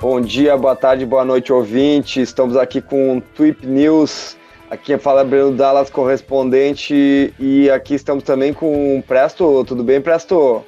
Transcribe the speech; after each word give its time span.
Bom 0.00 0.20
dia, 0.20 0.56
boa 0.56 0.74
tarde, 0.74 1.04
boa 1.04 1.24
noite, 1.24 1.52
ouvinte. 1.52 2.20
Estamos 2.22 2.56
aqui 2.56 2.80
com 2.80 3.18
o 3.18 3.20
Tweep 3.20 3.66
News. 3.66 4.36
Aqui 4.70 4.96
fala 4.96 5.22
Breno 5.24 5.52
Dallas, 5.52 5.90
correspondente. 5.90 7.34
E 7.38 7.70
aqui 7.70 7.94
estamos 7.94 8.24
também 8.24 8.52
com 8.54 8.98
o 8.98 9.02
Presto. 9.02 9.64
Tudo 9.64 9.84
bem, 9.84 10.00
Presto? 10.00 10.64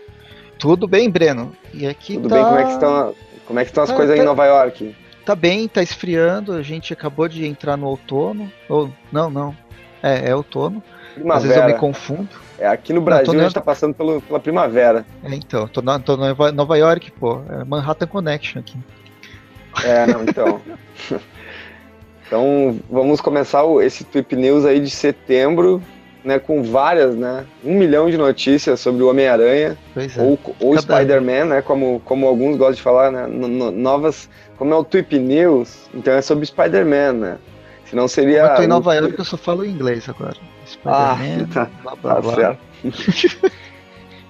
Tudo 0.58 0.86
bem, 0.86 1.08
Breno. 1.08 1.52
E 1.72 1.86
aqui 1.86 2.14
Tudo 2.14 2.28
tá... 2.28 2.34
bem? 2.36 2.44
Como 2.44 2.58
é 2.58 2.64
que 2.64 2.72
estão, 2.72 3.14
como 3.46 3.58
é 3.58 3.64
que 3.64 3.70
estão 3.70 3.84
as 3.84 3.90
Tá- 3.90 3.96
coisas 3.96 4.16
tá- 4.16 4.22
em 4.22 4.26
Nova 4.26 4.44
York? 4.44 4.94
Tá 5.24 5.34
bem, 5.34 5.68
tá 5.68 5.82
esfriando. 5.82 6.52
A 6.52 6.62
gente 6.62 6.92
acabou 6.92 7.28
de 7.28 7.46
entrar 7.46 7.76
no 7.76 7.86
outono. 7.86 8.50
Ou 8.68 8.90
não, 9.12 9.30
não. 9.30 9.56
É, 10.02 10.30
é 10.30 10.34
outono. 10.36 10.82
Às 11.16 11.42
vezes 11.42 11.56
eu 11.56 11.62
me 11.64 11.72
Primavera. 11.74 11.78
confundo. 11.78 12.28
É, 12.58 12.66
aqui 12.66 12.92
no 12.92 13.00
Brasil 13.00 13.26
tô 13.26 13.32
a 13.32 13.36
gente 13.36 13.46
está 13.48 13.60
passando 13.60 13.94
pelo, 13.94 14.20
pela 14.22 14.40
primavera. 14.40 15.04
É, 15.22 15.34
então, 15.34 15.66
tô 15.68 15.82
na, 15.82 15.98
tô 15.98 16.16
Nova- 16.16 16.52
Nova 16.52 16.76
York, 16.78 17.10
pô. 17.12 17.42
É 17.48 17.64
Manhattan 17.64 18.06
Connection 18.06 18.60
aqui. 18.60 18.76
É, 19.84 20.06
não, 20.06 20.22
então. 20.22 20.60
então, 22.26 22.78
vamos 22.90 23.20
começar 23.20 23.62
esse 23.82 24.04
Tweep 24.04 24.34
News 24.36 24.64
aí 24.64 24.80
de 24.80 24.90
setembro, 24.90 25.82
né, 26.24 26.38
com 26.38 26.62
várias, 26.62 27.14
né, 27.16 27.44
um 27.64 27.74
milhão 27.74 28.08
de 28.10 28.16
notícias 28.16 28.78
sobre 28.80 29.02
o 29.02 29.10
Homem-Aranha, 29.10 29.76
é. 29.96 30.22
ou, 30.22 30.38
ou 30.60 30.78
Spider-Man, 30.78 31.46
né, 31.46 31.62
como, 31.62 32.00
como 32.04 32.26
alguns 32.26 32.56
gostam 32.56 32.74
de 32.76 32.82
falar, 32.82 33.10
né, 33.10 33.26
no- 33.26 33.48
no- 33.48 33.70
novas, 33.72 34.28
como 34.56 34.72
é 34.72 34.76
o 34.76 34.84
Tweep 34.84 35.18
News, 35.18 35.88
então 35.92 36.14
é 36.14 36.22
sobre 36.22 36.46
Spider-Man, 36.46 37.12
né, 37.14 37.38
senão 37.90 38.06
seria... 38.06 38.42
eu 38.42 38.54
tô 38.56 38.62
em 38.62 38.66
Nova 38.68 38.94
York, 38.94 39.18
eu 39.18 39.24
só 39.24 39.36
falo 39.36 39.64
inglês 39.64 40.08
agora. 40.08 40.36
Ah, 40.84 41.16
Spider-Man, 41.16 41.48
tá, 41.52 41.70
blá 41.82 41.96
blá 41.96 42.14
Tá 42.22 42.34
certo. 42.34 42.58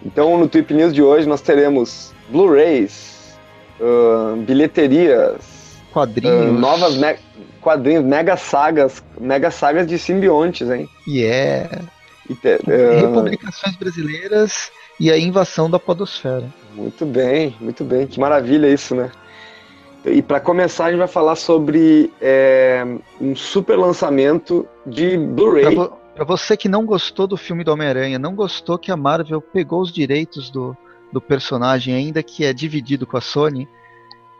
então, 0.04 0.38
no 0.38 0.48
Tweep 0.48 0.72
News 0.74 0.92
de 0.94 1.02
hoje, 1.02 1.28
nós 1.28 1.40
teremos 1.42 2.12
Blu-rays, 2.30 3.36
ahn, 3.80 4.42
bilheterias, 4.44 5.76
Quadrinhos. 5.92 6.58
novas 6.58 6.96
me- 6.96 7.16
quadrinhos, 7.62 8.04
mega 8.04 8.36
sagas, 8.36 9.02
mega 9.20 9.50
sagas 9.50 9.86
de 9.86 9.98
simbiontes, 9.98 10.68
hein? 10.68 10.88
E 11.06 11.24
é. 11.24 11.68
E 12.28 12.34
te- 12.34 12.58
ahn, 12.68 13.00
Republicações 13.00 13.76
brasileiras 13.76 14.70
e 15.00 15.10
a 15.10 15.18
invasão 15.18 15.70
da 15.70 15.78
Podosfera. 15.78 16.44
muito 16.74 17.06
bem, 17.06 17.56
muito 17.60 17.82
bem, 17.84 18.06
que 18.06 18.20
maravilha 18.20 18.66
isso, 18.68 18.94
né? 18.94 19.10
E 20.04 20.20
para 20.20 20.40
começar, 20.40 20.86
a 20.86 20.90
gente 20.90 20.98
vai 20.98 21.06
falar 21.08 21.36
sobre 21.36 22.12
é, 22.20 22.84
um 23.20 23.36
super 23.36 23.76
lançamento 23.78 24.66
de 24.84 25.10
Pra, 25.16 25.26
Blu-ray. 25.26 25.74
vo- 25.76 25.92
pra 26.14 26.24
você 26.24 26.56
que 26.56 26.68
não 26.68 26.84
gostou 26.84 27.26
do 27.28 27.36
filme 27.36 27.62
do 27.62 27.72
Homem-Aranha, 27.72 28.18
não 28.18 28.34
gostou 28.34 28.76
que 28.78 28.90
a 28.90 28.96
Marvel 28.96 29.40
pegou 29.40 29.80
os 29.80 29.92
direitos 29.92 30.50
do, 30.50 30.76
do 31.12 31.20
personagem, 31.20 31.94
ainda 31.94 32.20
que 32.22 32.44
é 32.44 32.52
dividido 32.52 33.06
com 33.06 33.16
a 33.16 33.20
Sony, 33.20 33.68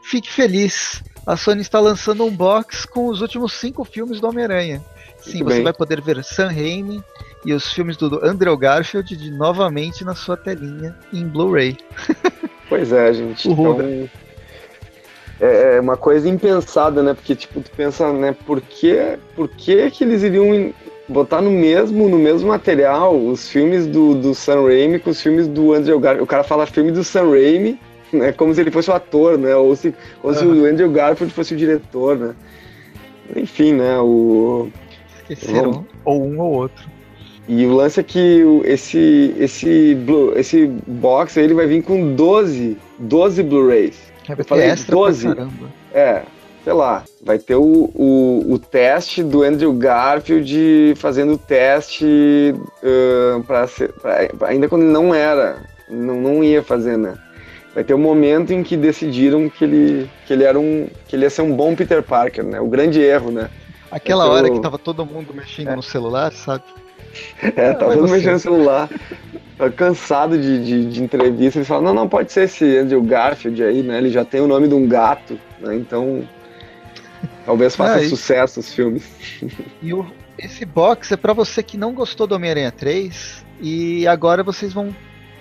fique 0.03 0.31
feliz. 0.31 1.03
A 1.27 1.37
Sony 1.37 1.61
está 1.63 1.79
lançando 1.79 2.25
um 2.25 2.31
box 2.31 2.85
com 2.85 3.07
os 3.07 3.21
últimos 3.21 3.53
cinco 3.53 3.85
filmes 3.85 4.21
do 4.21 4.29
Homem-Aranha. 4.29 4.83
Sim, 5.21 5.39
Muito 5.39 5.49
você 5.49 5.55
bem. 5.55 5.65
vai 5.65 5.73
poder 5.73 6.01
ver 6.01 6.23
Sam 6.25 6.49
Raimi 6.49 7.03
e 7.45 7.53
os 7.53 7.73
filmes 7.73 7.97
do 7.97 8.25
Andrew 8.25 8.57
Garfield 8.57 9.17
de, 9.17 9.31
novamente 9.31 10.05
na 10.05 10.15
sua 10.15 10.37
telinha 10.37 10.97
em 11.13 11.27
Blu-ray. 11.27 11.77
Pois 12.69 12.91
é, 12.91 13.13
gente. 13.13 13.47
Uhul, 13.47 13.75
Então, 13.75 14.09
é 15.41 15.77
é 15.77 15.81
uma 15.81 15.97
coisa 15.97 16.27
impensada, 16.27 17.03
né? 17.03 17.13
Porque, 17.13 17.35
tipo, 17.35 17.61
tu 17.61 17.71
pensa, 17.73 18.11
né, 18.13 18.35
por 18.47 18.63
que, 18.63 19.19
por 19.37 19.47
que, 19.47 19.91
que 19.91 20.05
eles 20.05 20.23
iriam 20.23 20.73
botar 21.07 21.43
no 21.43 21.51
mesmo, 21.51 22.09
no 22.09 22.19
mesmo 22.19 22.49
material 22.49 23.15
os 23.15 23.49
filmes 23.51 23.87
do, 23.87 24.15
do 24.15 24.35
Sam 24.35 24.63
Raimi 24.63 24.99
com 24.99 25.11
os 25.11 25.21
filmes 25.21 25.47
do 25.49 25.75
Andrew 25.75 26.01
Garfield? 26.01 26.25
O 26.25 26.27
cara 26.27 26.43
fala 26.45 26.65
filme 26.65 26.91
do 26.93 27.05
Sam 27.05 27.31
Raimi, 27.31 27.79
né? 28.13 28.33
Como 28.37 28.55
se 28.55 28.61
ele 28.61 28.71
fosse 28.71 28.91
o 28.91 28.95
ator, 28.95 29.39
né? 29.39 29.55
Ou 29.55 29.75
se, 29.77 29.95
ou 30.23 30.35
se 30.35 30.45
o 30.45 30.65
Andrew 30.65 30.91
Garfield 30.91 31.33
fosse 31.33 31.55
o 31.55 31.57
diretor, 31.57 32.17
né? 32.17 32.35
Enfim, 33.37 33.73
né? 33.75 33.99
O... 33.99 34.69
Esqueceram 35.29 35.87
ou 36.05 36.25
um 36.25 36.41
ou 36.41 36.53
outro. 36.53 36.85
E 37.49 37.67
o 37.67 37.73
lance 37.75 37.99
é 37.99 38.03
que 38.03 38.43
esse, 38.65 39.35
esse, 39.39 39.95
Blu, 39.97 40.33
esse 40.39 40.67
box 40.87 41.39
aí, 41.39 41.45
ele 41.45 41.55
vai 41.55 41.67
vir 41.67 41.83
com 41.83 42.15
12, 42.15 42.77
12 42.99 43.43
Blu-rays. 43.43 44.13
É, 44.29 44.35
ter 44.37 44.45
falei 44.45 44.67
extra 44.67 44.95
12. 44.95 45.27
pra 45.27 45.35
caramba. 45.35 45.67
É, 45.93 46.23
sei 46.63 46.73
lá, 46.73 47.03
vai 47.25 47.39
ter 47.39 47.57
o, 47.57 47.91
o, 47.95 48.53
o 48.53 48.59
teste 48.59 49.25
do 49.25 49.43
Andrew 49.43 49.73
Garfield 49.73 50.95
fazendo 50.97 51.33
o 51.35 51.39
teste 51.39 52.55
ahn, 52.83 53.43
pra 53.43 53.67
ser, 53.67 53.93
pra- 53.95 54.29
ainda 54.43 54.69
quando 54.69 54.83
ele 54.83 54.93
não 54.93 55.13
era, 55.13 55.63
não, 55.91 56.21
não 56.21 56.45
ia 56.45 56.63
fazer, 56.63 56.97
né? 56.97 57.15
Vai 57.75 57.83
ter 57.85 57.95
o 57.95 57.99
momento 57.99 58.53
em 58.53 58.63
que 58.63 58.77
decidiram 58.77 59.49
que 59.49 59.65
ele, 59.65 60.11
que 60.27 60.33
ele 60.33 60.45
era 60.45 60.59
um, 60.61 60.87
que 61.09 61.17
ele 61.17 61.25
ia 61.25 61.31
ser 61.31 61.43
um 61.43 61.55
bom 61.57 61.75
Peter 61.75 62.03
Parker, 62.03 62.45
né? 62.45 62.61
O 62.61 62.67
grande 62.69 63.01
erro, 63.01 63.31
né? 63.31 63.49
Aquela 63.91 64.25
tô- 64.27 64.31
hora 64.33 64.51
que 64.51 64.61
tava 64.61 64.79
todo 64.79 65.05
mundo 65.07 65.33
mexendo 65.35 65.75
no 65.75 65.83
celular, 65.83 66.33
sabe? 66.33 66.65
É, 67.43 67.73
tava 67.75 67.89
vai 67.89 67.97
todo 67.97 68.09
você. 68.09 68.15
mexendo 68.15 68.33
no 68.33 68.39
celular, 68.39 68.89
tava 69.59 69.71
cansado 69.71 70.39
de, 70.41 70.65
de, 70.65 70.87
de 70.87 71.03
entrevista, 71.03 71.59
eles 71.59 71.69
falam, 71.69 71.85
não, 71.85 71.93
não, 71.95 72.09
pode 72.09 72.33
ser 72.33 72.45
esse 72.45 72.65
Andrew 72.79 73.03
Garfield 73.03 73.63
aí, 73.63 73.83
né? 73.83 73.99
Ele 73.99 74.09
já 74.11 74.25
tem 74.25 74.41
o 74.41 74.47
nome 74.47 74.67
de 74.67 74.75
um 74.75 74.89
gato, 74.89 75.39
né? 75.61 75.77
Então, 75.77 76.27
talvez 77.45 77.77
faça 77.77 77.97
Ah, 77.97 78.03
e- 78.03 78.09
sucesso 78.09 78.61
os 78.61 78.73
filmes. 78.73 79.05
E 79.83 79.93
o- 79.93 80.07
esse 80.39 80.65
box 80.65 81.13
é 81.13 81.17
pra 81.19 81.33
você 81.35 81.63
que 81.63 81.77
não 81.77 81.93
gostou 81.93 82.27
do 82.27 82.35
Homem-Aranha 82.35 82.73
3 82.73 83.45
e 83.61 84.07
agora 84.07 84.43
vocês 84.43 84.73
vão, 84.73 84.95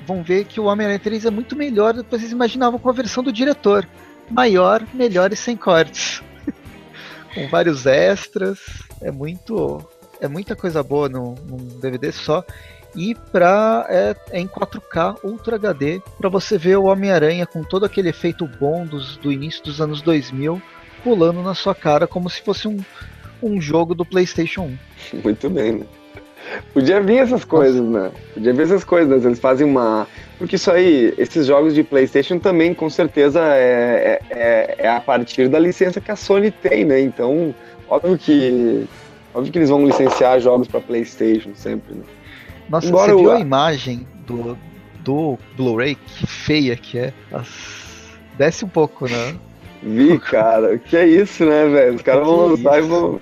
vão 0.05 0.23
ver 0.23 0.45
que 0.45 0.59
o 0.59 0.65
Homem-Aranha 0.65 0.99
3 0.99 1.25
é 1.25 1.31
muito 1.31 1.55
melhor 1.55 1.93
do 1.93 2.03
que 2.03 2.11
vocês 2.11 2.31
imaginavam 2.31 2.79
com 2.79 2.89
a 2.89 2.93
versão 2.93 3.23
do 3.23 3.31
diretor. 3.31 3.87
Maior, 4.29 4.83
melhor 4.93 5.31
e 5.31 5.35
sem 5.35 5.55
cortes. 5.55 6.21
com 7.33 7.47
vários 7.47 7.85
extras. 7.85 8.59
É 9.01 9.11
muito. 9.11 9.85
É 10.19 10.27
muita 10.27 10.55
coisa 10.55 10.83
boa 10.83 11.09
num, 11.09 11.35
num 11.47 11.79
DVD 11.79 12.11
só. 12.11 12.43
E 12.95 13.15
pra, 13.15 13.85
é, 13.89 14.15
é 14.31 14.39
em 14.39 14.47
4K 14.47 15.17
Ultra 15.23 15.55
HD 15.55 16.01
para 16.17 16.29
você 16.29 16.57
ver 16.57 16.77
o 16.77 16.85
Homem-Aranha 16.85 17.45
com 17.45 17.63
todo 17.63 17.85
aquele 17.85 18.09
efeito 18.09 18.45
bom 18.45 18.85
dos, 18.85 19.15
do 19.17 19.31
início 19.31 19.63
dos 19.63 19.79
anos 19.79 20.01
2000 20.01 20.61
pulando 21.03 21.41
na 21.41 21.55
sua 21.55 21.73
cara 21.73 22.05
como 22.05 22.29
se 22.29 22.41
fosse 22.41 22.67
um, 22.67 22.77
um 23.41 23.59
jogo 23.61 23.95
do 23.95 24.05
PlayStation 24.05 24.77
1. 25.13 25.19
Muito 25.23 25.49
bem, 25.49 25.79
né? 25.79 25.85
Podia 26.73 26.99
vir 27.01 27.17
essas 27.19 27.43
coisas, 27.45 27.81
né? 27.81 28.11
Podia 28.33 28.53
vir 28.53 28.63
essas 28.63 28.83
coisas, 28.83 29.21
né? 29.21 29.27
Eles 29.29 29.39
fazem 29.39 29.65
uma. 29.67 30.07
Porque 30.37 30.55
isso 30.55 30.71
aí, 30.71 31.13
esses 31.17 31.45
jogos 31.45 31.73
de 31.73 31.83
PlayStation 31.83 32.39
também, 32.39 32.73
com 32.73 32.89
certeza, 32.89 33.39
é, 33.41 34.19
é, 34.29 34.35
é- 34.39 34.75
é 34.79 34.89
a 34.89 34.99
partir 34.99 35.47
da 35.47 35.59
licença 35.59 36.01
que 36.01 36.11
a 36.11 36.15
Sony 36.15 36.49
tem, 36.51 36.83
né? 36.85 36.99
Então, 37.01 37.53
óbvio 37.89 38.17
que. 38.17 38.85
Óbvio 39.33 39.51
que 39.51 39.59
eles 39.59 39.69
vão 39.69 39.85
licenciar 39.85 40.39
jogos 40.41 40.67
para 40.67 40.81
PlayStation 40.81 41.51
sempre, 41.55 41.95
né? 41.95 42.03
Nossa, 42.69 42.87
Embora 42.87 43.11
você 43.13 43.17
viu 43.21 43.29
o- 43.29 43.33
a 43.33 43.39
imagem 43.39 44.05
do, 44.27 44.57
do 44.99 45.37
Blu-ray? 45.55 45.95
Que 45.95 46.27
feia 46.27 46.75
que 46.75 46.97
é. 46.99 47.13
Desce 48.37 48.65
um 48.65 48.69
pouco, 48.69 49.05
né? 49.09 49.35
Vi, 49.83 50.19
cara, 50.19 50.77
que 50.77 50.95
é 50.95 51.07
isso, 51.07 51.45
né, 51.45 51.65
velho? 51.67 51.95
Os 51.95 52.01
caras 52.01 52.25
vão 52.25 52.47
lançar 52.47 52.79
e 52.79 52.81
vão, 52.81 53.19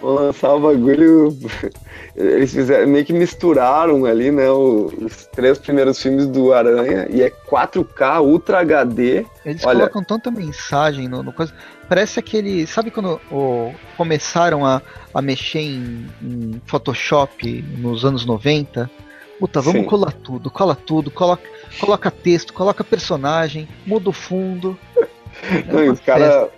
vão 0.00 0.14
lançar 0.14 0.54
o 0.54 0.60
bagulho. 0.60 1.36
Eles 2.16 2.52
fizeram, 2.52 2.88
meio 2.88 3.04
que 3.04 3.12
misturaram 3.12 4.04
ali, 4.04 4.30
né, 4.32 4.50
os 4.50 5.26
três 5.26 5.56
primeiros 5.58 6.02
filmes 6.02 6.26
do 6.26 6.52
Aranha, 6.52 7.06
e 7.10 7.22
é 7.22 7.30
4K 7.30 8.20
Ultra 8.22 8.58
HD. 8.60 9.24
Eles 9.44 9.64
Olha- 9.64 9.80
colocam 9.80 10.02
tanta 10.02 10.30
mensagem 10.30 11.06
no, 11.08 11.22
no 11.22 11.32
coisa. 11.32 11.52
Parece 11.88 12.18
aquele. 12.18 12.66
Sabe 12.66 12.90
quando 12.90 13.20
o- 13.30 13.72
começaram 13.96 14.66
a, 14.66 14.82
a 15.14 15.22
mexer 15.22 15.60
em, 15.60 16.06
em 16.22 16.60
Photoshop 16.66 17.64
nos 17.78 18.04
anos 18.04 18.24
90? 18.26 18.90
Puta, 19.38 19.60
vamos 19.60 19.82
Sim. 19.82 19.86
colar 19.86 20.12
tudo, 20.12 20.50
cola 20.50 20.74
tudo, 20.74 21.12
coloca, 21.12 21.48
coloca 21.78 22.10
texto, 22.10 22.52
coloca 22.52 22.82
personagem, 22.82 23.68
muda 23.86 24.10
o 24.10 24.12
fundo. 24.12 24.76
Não, 25.72 25.92
os 25.92 26.00
caras. 26.00 26.48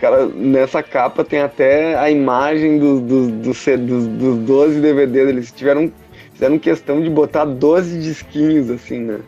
Cara, 0.00 0.26
nessa 0.26 0.82
capa 0.82 1.24
tem 1.24 1.40
até 1.40 1.96
a 1.96 2.10
imagem 2.10 2.78
dos 2.78 3.00
do, 3.00 3.30
do, 3.30 3.54
C- 3.54 3.76
dos, 3.76 4.06
dos 4.06 4.36
12 4.38 4.80
DVDs. 4.80 5.28
Eles 5.28 5.52
tiveram. 5.52 5.90
Fizeram 6.32 6.58
questão 6.58 7.00
de 7.00 7.08
botar 7.08 7.46
12 7.46 7.98
disquinhos, 7.98 8.70
assim, 8.70 8.98
né? 9.00 9.20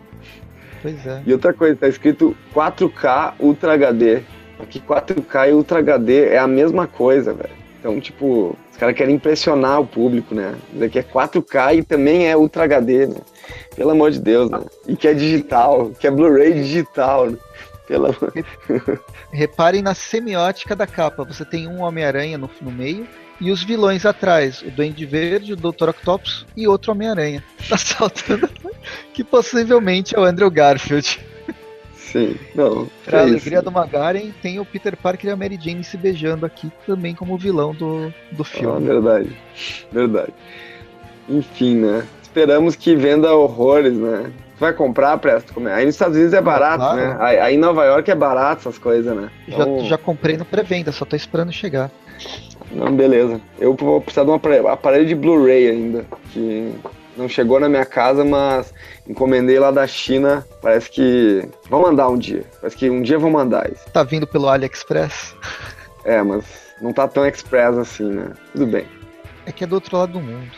Pois 0.82 1.06
é. 1.06 1.23
E 1.26 1.32
outra 1.32 1.55
coisa, 1.55 1.75
tá 1.75 1.88
escrito 1.88 2.37
4K 2.55 3.32
Ultra 3.41 3.73
HD. 3.73 4.20
Aqui 4.61 4.79
4K 4.79 5.49
e 5.49 5.53
Ultra 5.53 5.79
HD 5.79 6.26
é 6.26 6.38
a 6.38 6.47
mesma 6.47 6.87
coisa, 6.87 7.32
velho. 7.32 7.56
Então, 7.81 7.99
tipo, 7.99 8.55
os 8.71 8.76
caras 8.76 8.94
querem 8.94 9.14
impressionar 9.14 9.81
o 9.81 9.87
público, 9.87 10.35
né? 10.35 10.55
Que 10.93 10.99
é 10.99 11.03
4K 11.03 11.79
e 11.79 11.82
também 11.82 12.29
é 12.29 12.37
Ultra 12.37 12.64
HD, 12.64 13.06
né? 13.06 13.17
Pelo 13.75 13.93
amor 13.93 14.11
de 14.11 14.21
Deus, 14.21 14.50
né? 14.50 14.61
E 14.87 14.94
que 14.94 15.09
é 15.09 15.14
digital, 15.14 15.93
que 15.99 16.06
é 16.06 16.11
Blu-ray 16.11 16.53
digital, 16.53 17.31
né? 17.31 17.38
Pela... 17.88 18.14
Reparem 19.32 19.82
na 19.82 19.94
semiótica 19.94 20.76
da 20.76 20.87
capa. 20.87 21.25
Você 21.25 21.44
tem 21.44 21.67
um 21.67 21.81
Homem-Aranha 21.82 22.37
no, 22.38 22.49
no 22.61 22.70
meio 22.70 23.08
e 23.40 23.50
os 23.50 23.62
vilões 23.62 24.05
atrás, 24.05 24.62
o 24.62 24.70
Duende 24.70 25.06
Verde, 25.06 25.52
o 25.52 25.56
Dr. 25.56 25.88
Octopus 25.90 26.44
e 26.56 26.67
outro 26.69 26.93
Homem-Aranha. 26.93 27.43
Tá 27.69 27.76
saltando 27.76 28.49
que 29.12 29.23
possivelmente 29.23 30.17
é 30.17 30.20
o 30.20 30.25
Andrew 30.25 30.50
Garfield. 30.50 31.20
Sim, 31.94 32.37
não. 32.55 32.88
Pra 33.05 33.19
é 33.19 33.23
alegria 33.23 33.58
isso. 33.58 33.64
do 33.64 33.70
Magaren, 33.70 34.31
tem 34.40 34.58
o 34.58 34.64
Peter 34.64 34.96
Parker 34.96 35.29
e 35.29 35.32
a 35.32 35.37
Mary 35.37 35.58
Jane 35.61 35.85
se 35.85 35.99
beijando 35.99 36.46
aqui 36.46 36.73
também 36.87 37.14
como 37.14 37.37
vilão 37.37 37.75
do, 37.75 38.12
do 38.32 38.40
Ah, 38.43 38.44
filme. 38.44 38.87
verdade, 38.87 39.37
verdade. 39.93 40.32
Enfim, 41.29 41.76
né? 41.76 42.06
Esperamos 42.23 42.75
que 42.76 42.96
venda 42.96 43.35
horrores, 43.35 43.93
né? 43.94 44.32
Tu 44.59 44.61
vai 44.61 44.73
comprar, 44.73 45.17
Presto? 45.19 45.55
Como 45.55 45.69
é? 45.69 45.75
Aí 45.75 45.87
nos 45.87 45.95
Estados 45.95 46.17
Unidos 46.17 46.35
é 46.35 46.41
barato, 46.41 46.79
claro. 46.79 46.97
né? 46.97 47.17
Aí, 47.21 47.55
em 47.55 47.59
Nova 47.59 47.85
York 47.85 48.11
é 48.11 48.15
barato 48.15 48.63
essas 48.63 48.77
coisas, 48.77 49.17
né? 49.17 49.31
Então, 49.47 49.81
já, 49.83 49.91
já 49.91 49.99
comprei 49.99 50.37
no 50.37 50.45
pré-venda, 50.45 50.91
só 50.91 51.05
tô 51.05 51.15
esperando 51.15 51.53
chegar. 51.53 51.89
Não, 52.73 52.95
beleza. 52.95 53.41
Eu 53.59 53.75
vou 53.75 54.01
precisar 54.01 54.25
de 54.25 54.31
um 54.31 54.35
aparelho, 54.35 54.67
aparelho 54.67 55.07
de 55.07 55.15
Blu-ray 55.15 55.71
ainda, 55.71 56.05
que 56.33 56.75
não 57.17 57.29
chegou 57.29 57.61
na 57.61 57.69
minha 57.69 57.85
casa, 57.85 58.25
mas 58.25 58.75
encomendei 59.09 59.61
lá 59.61 59.71
da 59.71 59.87
China. 59.87 60.45
Parece 60.61 60.91
que 60.91 61.49
vão 61.71 61.83
mandar 61.83 62.09
um 62.09 62.19
dia. 62.19 62.45
Parece 62.61 62.77
que 62.77 62.91
um 62.91 63.01
dia 63.01 63.17
vão 63.17 63.31
mandar 63.31 63.71
isso. 63.71 63.89
Tá 63.93 64.03
vindo 64.03 64.27
pelo 64.27 64.49
AliExpress? 64.49 65.37
É, 66.05 66.21
mas 66.21 66.45
não 66.81 66.93
tá 66.93 67.07
tão 67.07 67.25
express 67.25 67.79
assim, 67.79 68.11
né? 68.11 68.33
Tudo 68.53 68.67
bem. 68.67 68.87
É 69.47 69.53
que 69.53 69.63
é 69.63 69.67
do 69.67 69.75
outro 69.75 69.97
lado 69.97 70.13
do 70.13 70.21
mundo. 70.21 70.51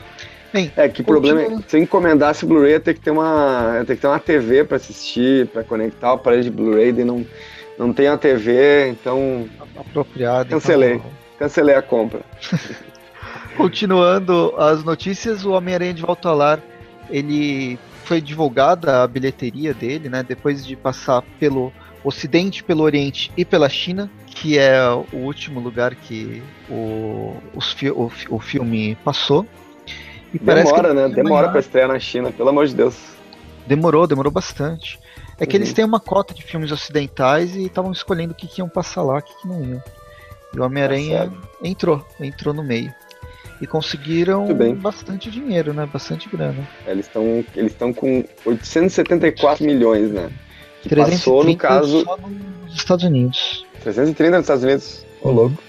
Bem, 0.53 0.73
É 0.77 0.89
que 0.89 1.03
o 1.03 1.05
problema 1.05 1.41
é 1.43 1.59
se 1.69 1.79
encomendasse 1.79 2.45
Blu-ray, 2.45 2.73
ia 2.73 2.81
ter 2.81 2.95
que 2.95 3.01
ter 3.01 3.11
uma, 3.11 3.75
ia 3.79 3.85
ter 3.85 3.95
que 3.97 4.01
ter 4.03 4.07
uma 4.09 4.19
TV 4.19 4.65
pra 4.65 4.77
assistir, 4.77 5.47
pra 5.49 5.63
conectar 5.63 6.11
o 6.11 6.15
aparelho 6.17 6.43
de 6.45 6.51
Blu-ray, 6.51 6.93
daí 6.93 7.05
não, 7.05 7.25
não 7.79 7.93
tem 7.93 8.09
a 8.09 8.17
TV, 8.19 8.89
então 8.91 9.49
apropriado. 9.77 10.51
Cancelei. 10.51 10.95
então- 10.95 11.11
cancelei 11.39 11.75
a 11.75 11.83
compra. 11.83 12.21
Continuando 13.57 14.55
as 14.57 14.85
notícias, 14.85 15.45
o 15.45 15.53
Homem-Aranha 15.53 15.95
de 15.95 16.03
Volta 16.03 16.29
ao 16.29 16.37
Lar, 16.37 16.61
ele 17.11 17.79
foi 18.05 18.21
divulgada 18.21 19.03
a 19.03 19.07
bilheteria 19.07 19.75
dele, 19.75 20.09
né? 20.09 20.23
Depois 20.27 20.65
de 20.67 20.77
passar 20.77 21.23
pelo 21.39 21.73
Ocidente, 22.03 22.65
pelo 22.65 22.83
Oriente 22.83 23.31
e 23.37 23.45
pela 23.45 23.69
China, 23.69 24.11
que 24.27 24.57
é 24.59 24.81
o 25.13 25.17
último 25.17 25.61
lugar 25.61 25.95
que 25.95 26.43
o, 26.71 27.37
os 27.55 27.73
fi- 27.73 27.91
o, 27.91 28.11
o 28.31 28.39
filme 28.39 28.97
passou. 29.05 29.47
E 30.33 30.39
Demora, 30.39 30.89
que 30.89 30.95
né? 30.95 31.09
Demora 31.09 31.49
pra 31.51 31.61
estrear 31.61 31.89
na 31.89 31.99
China, 31.99 32.31
pelo 32.31 32.49
amor 32.51 32.67
de 32.67 32.75
Deus. 32.75 32.97
Demorou, 33.67 34.07
demorou 34.07 34.31
bastante. 34.33 34.99
É 35.39 35.47
que 35.47 35.57
Uhum. 35.57 35.63
eles 35.63 35.73
têm 35.73 35.85
uma 35.85 35.99
cota 36.01 36.35
de 36.35 36.43
filmes 36.43 36.71
ocidentais 36.71 37.57
e 37.57 37.65
estavam 37.65 37.91
escolhendo 37.93 38.33
o 38.33 38.35
que, 38.37 38.47
que 38.47 38.61
iam 38.61 38.69
passar 38.69 39.03
lá, 39.03 39.19
o 39.19 39.23
que, 39.23 39.35
que 39.41 39.49
não 39.49 39.65
iam. 39.65 39.83
E 40.55 40.59
o 40.61 40.65
Homem-Aranha 40.65 41.29
Tá 41.31 41.69
entrou, 41.69 42.05
entrou 42.21 42.53
no 42.55 42.63
meio. 42.63 42.93
E 43.61 43.67
conseguiram 43.67 44.47
bastante 44.77 45.31
dinheiro, 45.31 45.73
né? 45.75 45.87
Bastante 45.93 46.29
grana. 46.29 46.67
Eles 46.87 47.07
estão 47.07 47.45
eles 47.55 47.73
estão 47.73 47.93
com 47.93 48.25
874 48.45 49.65
milhões, 49.65 50.11
né? 50.11 50.31
Que 50.83 50.89
330 50.89 51.11
passou, 51.19 51.45
no 51.45 51.57
caso, 51.57 52.05
só 52.05 52.17
nos 52.17 52.75
Estados 52.75 53.05
Unidos. 53.05 53.67
330 53.83 54.37
nos 54.39 54.45
Estados 54.45 54.65
Unidos. 54.65 55.05
Ô, 55.23 55.29
Uhum. 55.29 55.35
louco. 55.35 55.63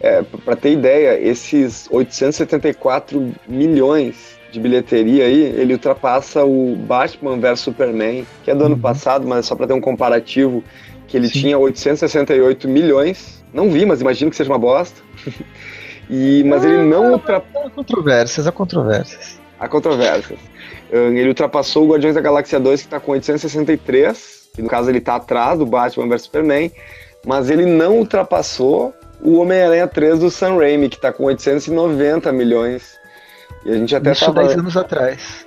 É, 0.00 0.22
pra 0.44 0.56
ter 0.56 0.72
ideia, 0.72 1.20
esses 1.20 1.86
874 1.90 3.34
milhões 3.46 4.38
de 4.50 4.58
bilheteria 4.58 5.26
aí, 5.26 5.42
ele 5.42 5.74
ultrapassa 5.74 6.44
o 6.44 6.74
Batman 6.74 7.38
vs 7.38 7.60
Superman, 7.60 8.26
que 8.42 8.50
é 8.50 8.54
do 8.54 8.64
ano 8.64 8.74
Uhum. 8.76 8.80
passado, 8.80 9.28
mas 9.28 9.46
só 9.46 9.54
pra 9.54 9.66
ter 9.66 9.74
um 9.74 9.80
comparativo, 9.80 10.64
que 11.06 11.16
ele 11.16 11.28
Sim. 11.28 11.40
tinha 11.40 11.58
868 11.58 12.66
milhões. 12.66 13.44
Não 13.52 13.68
vi, 13.70 13.84
mas 13.84 14.00
imagino 14.00 14.30
que 14.30 14.36
seja 14.36 14.50
uma 14.50 14.58
bosta. 14.58 15.00
e, 16.08 16.42
mas 16.44 16.64
ele 16.64 16.82
não 16.84 17.12
ultrapassou. 17.12 17.66
Há 17.66 17.70
controvérsias, 17.70 18.46
há 18.46 18.52
controvérsias. 18.52 19.40
Há 19.58 19.68
controvérsias. 19.68 20.38
Ele 20.90 21.28
ultrapassou 21.28 21.84
o 21.84 21.88
Guardiões 21.92 22.14
da 22.14 22.20
Galáxia 22.20 22.58
2, 22.58 22.82
que 22.82 22.88
tá 22.88 22.98
com 22.98 23.12
863, 23.12 24.48
que 24.54 24.62
no 24.62 24.68
caso 24.68 24.90
ele 24.90 25.00
tá 25.00 25.16
atrás 25.16 25.58
do 25.58 25.66
Batman 25.66 26.08
vs 26.08 26.22
Superman, 26.22 26.72
mas 27.24 27.50
ele 27.50 27.66
não 27.66 27.98
ultrapassou 27.98 28.92
o 29.22 29.38
Homem-Aranha 29.38 29.86
3 29.86 30.20
do 30.20 30.30
Sam 30.30 30.56
Raimi, 30.56 30.88
que 30.88 30.98
tá 30.98 31.12
com 31.12 31.24
890 31.24 32.32
milhões. 32.32 32.98
E 33.64 33.70
a 33.70 33.74
gente 33.74 33.94
até 33.94 34.12
Isso 34.12 34.24
tava... 34.24 34.42
10 34.44 34.58
anos 34.58 34.76
atrás. 34.76 35.46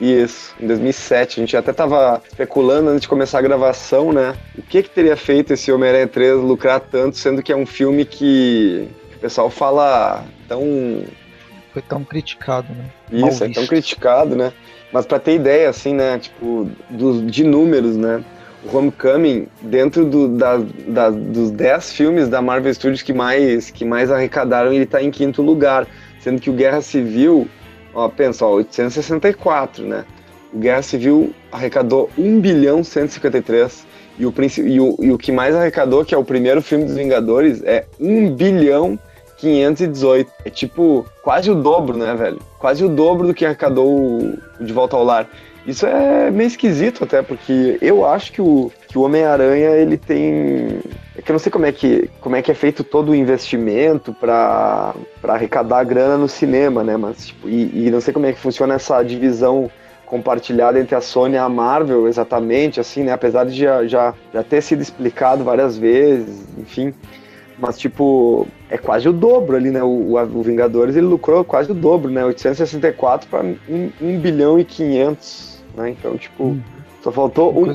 Isso, 0.00 0.54
em 0.58 0.66
2007. 0.66 1.40
A 1.40 1.42
gente 1.42 1.56
até 1.56 1.72
tava 1.72 2.22
especulando 2.26 2.88
antes 2.88 3.02
de 3.02 3.08
começar 3.08 3.38
a 3.38 3.42
gravação, 3.42 4.12
né? 4.12 4.34
O 4.56 4.62
que 4.62 4.82
que 4.82 4.88
teria 4.88 5.16
feito 5.16 5.52
esse 5.52 5.70
Homem-Aranha 5.70 6.08
3 6.08 6.38
lucrar 6.38 6.80
tanto, 6.80 7.18
sendo 7.18 7.42
que 7.42 7.52
é 7.52 7.56
um 7.56 7.66
filme 7.66 8.06
que 8.06 8.88
o 9.16 9.18
pessoal 9.18 9.50
fala 9.50 10.24
tão 10.48 11.04
Foi 11.72 11.82
tão 11.82 12.02
criticado, 12.02 12.68
né? 12.72 12.84
Mal 13.12 13.28
Isso, 13.28 13.44
é 13.44 13.48
tão 13.48 13.62
visto. 13.62 13.68
criticado, 13.68 14.34
né? 14.34 14.52
Mas 14.90 15.04
pra 15.04 15.18
ter 15.18 15.34
ideia, 15.34 15.68
assim, 15.68 15.94
né? 15.94 16.18
Tipo, 16.18 16.70
dos, 16.88 17.24
de 17.30 17.44
números, 17.44 17.96
né? 17.96 18.24
Homecoming, 18.72 19.46
dentro 19.62 20.04
do, 20.04 20.28
da, 20.28 20.60
da- 20.88 21.10
dos 21.10 21.50
10 21.50 21.92
filmes 21.92 22.28
da 22.28 22.42
Marvel 22.42 22.72
Studios 22.74 23.02
que 23.02 23.12
mais, 23.12 23.70
que 23.70 23.84
mais 23.84 24.10
arrecadaram, 24.10 24.72
ele 24.72 24.86
tá 24.86 25.02
em 25.02 25.10
quinto 25.10 25.42
lugar. 25.42 25.86
Sendo 26.20 26.40
que 26.40 26.50
o 26.50 26.52
Guerra 26.52 26.82
Civil, 26.82 27.48
ó, 27.94 28.08
pensa, 28.08 28.44
ó, 28.44 28.50
864, 28.56 29.84
né? 29.86 30.04
O 30.52 30.58
Guerra 30.58 30.82
Civil 30.82 31.32
arrecadou 31.50 32.10
1 32.18 32.40
bilhão 32.40 32.84
153. 32.84 33.86
E 34.18 34.26
o, 34.26 34.34
e, 34.66 34.80
o, 34.80 34.96
e 35.00 35.10
o 35.12 35.16
que 35.16 35.32
mais 35.32 35.54
arrecadou, 35.54 36.04
que 36.04 36.14
é 36.14 36.18
o 36.18 36.24
primeiro 36.24 36.60
filme 36.60 36.84
dos 36.84 36.94
Vingadores, 36.94 37.62
é 37.64 37.86
1 37.98 38.34
bilhão 38.34 38.98
518. 39.38 40.30
É 40.44 40.50
tipo 40.50 41.06
quase 41.22 41.50
o 41.50 41.54
dobro, 41.54 41.96
né, 41.96 42.14
velho? 42.14 42.38
Quase 42.58 42.84
o 42.84 42.88
dobro 42.90 43.26
do 43.28 43.32
que 43.32 43.46
arrecadou 43.46 43.88
o 43.88 44.38
De 44.60 44.72
Volta 44.72 44.96
ao 44.96 45.04
Lar. 45.04 45.26
Isso 45.66 45.86
é 45.86 46.30
meio 46.30 46.48
esquisito 46.48 47.04
até, 47.04 47.22
porque 47.22 47.78
eu 47.82 48.04
acho 48.06 48.32
que 48.32 48.40
o, 48.40 48.72
que 48.88 48.96
o 48.98 49.02
Homem-Aranha, 49.02 49.70
ele 49.70 49.96
tem... 49.96 50.80
É 51.16 51.22
que 51.22 51.30
eu 51.30 51.34
não 51.34 51.38
sei 51.38 51.52
como 51.52 51.66
é 51.66 51.72
que, 51.72 52.10
como 52.20 52.34
é, 52.34 52.42
que 52.42 52.50
é 52.50 52.54
feito 52.54 52.82
todo 52.82 53.10
o 53.10 53.14
investimento 53.14 54.12
pra 54.14 54.94
arrecadar 55.22 55.84
grana 55.84 56.16
no 56.16 56.28
cinema, 56.28 56.82
né? 56.82 56.96
Mas, 56.96 57.26
tipo, 57.26 57.48
e, 57.48 57.86
e 57.86 57.90
não 57.90 58.00
sei 58.00 58.14
como 58.14 58.26
é 58.26 58.32
que 58.32 58.38
funciona 58.38 58.74
essa 58.74 59.02
divisão 59.02 59.70
compartilhada 60.06 60.80
entre 60.80 60.96
a 60.96 61.00
Sony 61.00 61.34
e 61.34 61.38
a 61.38 61.48
Marvel, 61.48 62.08
exatamente, 62.08 62.80
assim, 62.80 63.04
né? 63.04 63.12
Apesar 63.12 63.44
de 63.44 63.54
já, 63.54 63.86
já, 63.86 64.14
já 64.32 64.42
ter 64.42 64.60
sido 64.60 64.80
explicado 64.82 65.44
várias 65.44 65.78
vezes, 65.78 66.42
enfim. 66.58 66.92
Mas, 67.56 67.78
tipo, 67.78 68.46
é 68.68 68.78
quase 68.78 69.08
o 69.08 69.12
dobro 69.12 69.54
ali, 69.54 69.70
né? 69.70 69.82
O, 69.82 69.86
o, 69.86 70.16
o 70.16 70.42
Vingadores, 70.42 70.96
ele 70.96 71.06
lucrou 71.06 71.44
quase 71.44 71.70
o 71.70 71.74
dobro, 71.74 72.10
né? 72.10 72.24
864 72.24 73.28
para 73.28 73.44
1, 73.44 73.56
1 74.00 74.18
bilhão 74.18 74.58
e 74.58 74.64
500, 74.64 75.49
né? 75.74 75.90
Então, 75.90 76.16
tipo, 76.16 76.44
Hum. 76.44 76.62
só 77.02 77.10
faltou 77.12 77.56
um, 77.56 77.74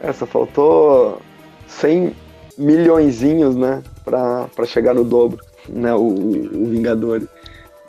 é, 0.00 0.12
só 0.12 0.26
faltou 0.26 1.20
100 1.66 2.14
milhõezinhos, 2.58 3.56
né? 3.56 3.82
Pra, 4.04 4.46
pra 4.54 4.64
chegar 4.66 4.94
no 4.94 5.04
dobro, 5.04 5.44
né? 5.68 5.94
O, 5.94 5.98
o, 5.98 6.62
o 6.62 6.66
Vingadores. 6.66 7.26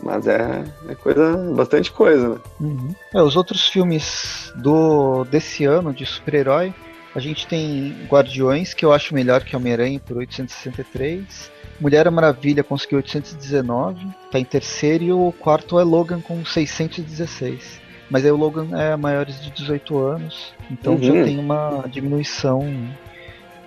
Mas 0.01 0.27
é, 0.27 0.63
é 0.89 0.95
coisa, 0.95 1.35
bastante 1.55 1.91
coisa, 1.91 2.29
né? 2.29 2.37
Uhum. 2.59 2.93
É, 3.13 3.21
os 3.21 3.35
outros 3.35 3.67
filmes 3.67 4.53
do 4.55 5.23
desse 5.25 5.65
ano 5.65 5.91
de 5.91 6.05
super-herói, 6.05 6.73
a 7.15 7.19
gente 7.19 7.47
tem 7.47 7.95
Guardiões, 8.07 8.75
que 8.75 8.85
eu 8.85 8.93
acho 8.93 9.15
melhor 9.15 9.43
que 9.43 9.55
Homem-Aranha 9.55 9.99
por 9.99 10.17
863. 10.17 11.51
Mulher 11.79 12.09
Maravilha 12.11 12.63
conseguiu 12.63 12.97
819, 12.97 14.07
tá 14.31 14.39
em 14.39 14.45
terceiro, 14.45 15.03
e 15.03 15.11
o 15.11 15.31
quarto 15.39 15.79
é 15.79 15.83
Logan 15.83 16.21
com 16.21 16.43
616. 16.45 17.81
Mas 18.09 18.23
aí 18.23 18.31
o 18.31 18.37
Logan 18.37 18.69
é 18.77 18.95
maiores 18.95 19.41
de 19.41 19.51
18 19.51 19.97
anos, 19.99 20.53
então 20.71 20.93
Uhum. 20.93 21.01
já 21.03 21.23
tem 21.25 21.37
uma 21.39 21.85
diminuição. 21.89 22.61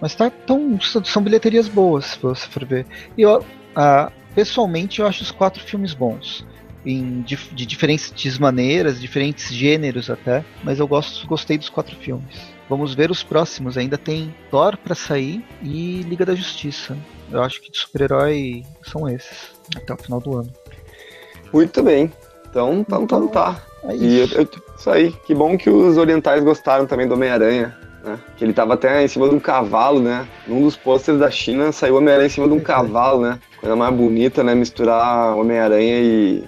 Mas 0.01 0.15
tá 0.15 0.31
tão, 0.31 0.79
são 1.05 1.23
bilheterias 1.23 1.69
boas, 1.69 2.07
se 2.07 2.19
você 2.21 2.47
for 2.49 2.65
ver. 2.65 2.87
E 3.19 3.23
eu, 3.23 3.45
ah, 3.77 4.11
pessoalmente 4.35 5.01
eu 5.01 5.07
acho 5.07 5.23
os 5.23 5.31
quatro 5.31 5.63
filmes 5.63 5.93
bons 5.93 6.45
em, 6.87 7.21
de, 7.21 7.37
de 7.53 7.67
diferentes 7.67 8.39
maneiras, 8.39 8.99
diferentes 8.99 9.53
gêneros 9.53 10.09
até, 10.09 10.43
mas 10.65 10.79
eu 10.79 10.89
gosto, 10.89 11.27
gostei 11.27 11.59
dos 11.59 11.69
quatro 11.69 11.95
filmes. 11.97 12.35
Vamos 12.69 12.95
ver 12.95 13.11
os 13.11 13.23
próximos, 13.23 13.77
ainda 13.77 13.99
tem 13.99 14.35
Thor 14.51 14.77
pra 14.79 14.95
sair 14.95 15.45
e 15.63 16.01
Liga 16.03 16.25
da 16.25 16.35
Justiça. 16.35 16.97
Eu 17.31 17.43
acho 17.43 17.61
que 17.61 17.71
de 17.71 17.77
super-herói 17.77 18.65
são 18.83 19.07
esses, 19.09 19.51
até 19.77 19.93
o 19.93 19.97
final 19.99 20.21
do 20.21 20.39
ano. 20.39 20.51
Muito 21.53 21.83
bem. 21.83 22.11
Então, 22.49 22.75
então, 22.81 23.03
então 23.03 23.29
tá. 23.29 23.61
É 23.85 23.95
E 23.95 24.23
isso. 24.25 24.35
eu- 24.35 24.43
eu- 24.43 24.49
isso 24.77 24.91
aí. 24.91 25.13
Que 25.25 25.35
bom 25.35 25.57
que 25.57 25.71
os 25.71 25.97
orientais 25.97 26.43
gostaram 26.43 26.87
também 26.87 27.07
do 27.09 27.15
Homem-Aranha. 27.15 27.77
Né? 28.05 28.19
Que 28.37 28.45
ele 28.45 28.53
tava 28.55 28.75
até 28.75 29.05
em 29.05 29.09
cima 29.09 29.29
de 29.29 29.35
um 29.35 29.41
cavalo, 29.41 30.01
né? 30.01 30.27
Num 30.47 30.63
dos 30.63 30.75
pôsteres 30.77 31.21
da 31.21 31.31
China 31.31 31.71
saiu 31.71 31.95
o 31.95 31.99
Homem-Aranha 31.99 32.27
em 32.27 32.31
cima 32.31 32.47
de 32.49 32.55
um 32.55 32.59
é. 32.59 32.61
cavalo, 32.63 33.21
né? 33.23 33.39
Coisa 33.61 33.77
mais 33.77 33.95
bonita, 33.95 34.43
né? 34.43 34.55
Misturar 34.55 35.37
Homem-Aranha 35.37 35.99
e, 36.01 36.45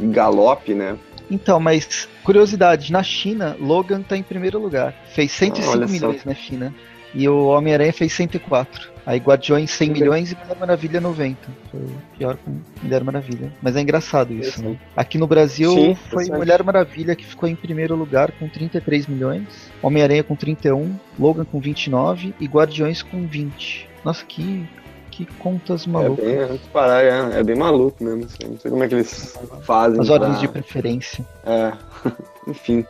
e 0.00 0.06
galope, 0.06 0.74
né? 0.74 0.96
Então, 1.30 1.58
mas 1.60 2.08
curiosidade, 2.22 2.92
na 2.92 3.02
China, 3.02 3.56
Logan 3.60 4.02
tá 4.02 4.16
em 4.16 4.22
primeiro 4.22 4.58
lugar. 4.60 4.94
Fez 5.14 5.32
105 5.32 5.68
Ah, 5.68 5.72
olha 5.78 5.86
só. 5.86 5.92
milhões 5.92 6.24
na 6.24 6.34
China. 6.34 6.74
E 7.14 7.28
o 7.28 7.46
Homem-Aranha 7.46 7.92
fez 7.92 8.12
104. 8.12 8.90
Aí 9.06 9.18
Guardiões 9.18 9.70
100 9.70 9.90
milhões 9.90 10.32
e 10.32 10.36
Mulher 10.36 10.56
Maravilha 10.60 11.00
90. 11.00 11.38
Foi 11.70 11.80
pior 12.18 12.36
com 12.36 12.58
Mulher 12.82 13.02
Maravilha. 13.02 13.50
Mas 13.62 13.74
é 13.74 13.80
engraçado 13.80 14.34
isso, 14.34 14.62
né? 14.62 14.76
Aqui 14.94 15.16
no 15.16 15.26
Brasil 15.26 15.70
Sim, 15.70 15.94
foi. 16.10 16.26
Mulher 16.26 16.62
Maravilha 16.62 17.16
que 17.16 17.24
ficou 17.24 17.48
em 17.48 17.54
primeiro 17.56 17.94
lugar 17.96 18.30
com 18.32 18.46
33 18.48 19.06
milhões, 19.06 19.70
Homem-Aranha 19.82 20.22
com 20.22 20.36
31, 20.36 20.94
Logan 21.18 21.46
com 21.46 21.58
29 21.58 22.34
e 22.38 22.46
Guardiões 22.46 23.00
com 23.02 23.26
20. 23.26 23.88
Nossa, 24.04 24.22
que, 24.26 24.68
que 25.10 25.24
contas 25.38 25.86
É 25.86 25.90
malucas. 25.90 26.24
bem, 26.26 26.34
é, 26.36 26.58
parar, 26.70 27.02
é, 27.02 27.40
é 27.40 27.42
bem 27.42 27.56
maluco 27.56 28.04
mesmo. 28.04 28.24
assim. 28.26 28.46
Não 28.50 28.58
sei 28.60 28.70
como 28.70 28.84
é 28.84 28.88
que 28.88 28.94
eles 28.94 29.38
fazem. 29.62 30.00
As 30.00 30.10
ordens 30.10 30.32
pra- 30.32 30.40
de 30.40 30.48
preferência. 30.48 31.24
É, 31.46 31.72
enfim. 32.46 32.84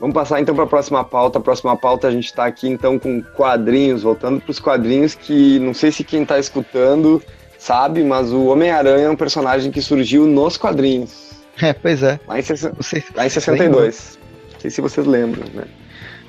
Vamos 0.00 0.14
passar 0.14 0.40
então 0.40 0.54
para 0.54 0.64
a 0.64 0.66
próxima 0.66 1.04
pauta. 1.04 1.38
A 1.38 1.42
próxima 1.42 1.76
pauta 1.76 2.08
a 2.08 2.10
gente 2.10 2.24
está 2.26 2.46
aqui 2.46 2.66
então 2.68 2.98
com 2.98 3.22
quadrinhos, 3.22 4.02
voltando 4.02 4.40
para 4.40 4.50
os 4.50 4.58
quadrinhos 4.58 5.14
que 5.14 5.58
não 5.58 5.74
sei 5.74 5.92
se 5.92 6.02
quem 6.02 6.22
está 6.22 6.38
escutando 6.38 7.22
sabe, 7.58 8.02
mas 8.02 8.32
o 8.32 8.46
Homem-Aranha 8.46 9.04
é 9.06 9.10
um 9.10 9.16
personagem 9.16 9.70
que 9.70 9.82
surgiu 9.82 10.26
nos 10.26 10.56
quadrinhos, 10.56 11.32
É, 11.60 11.74
pois 11.74 12.02
é. 12.02 12.18
lá 12.26 12.38
em, 12.38 12.42
se 12.42 12.52
lá 12.54 12.70
em 12.70 12.74
vocês 12.76 13.04
62. 13.34 14.18
Não 14.54 14.60
sei 14.60 14.70
se 14.70 14.80
vocês 14.80 15.06
lembram, 15.06 15.44
né? 15.52 15.64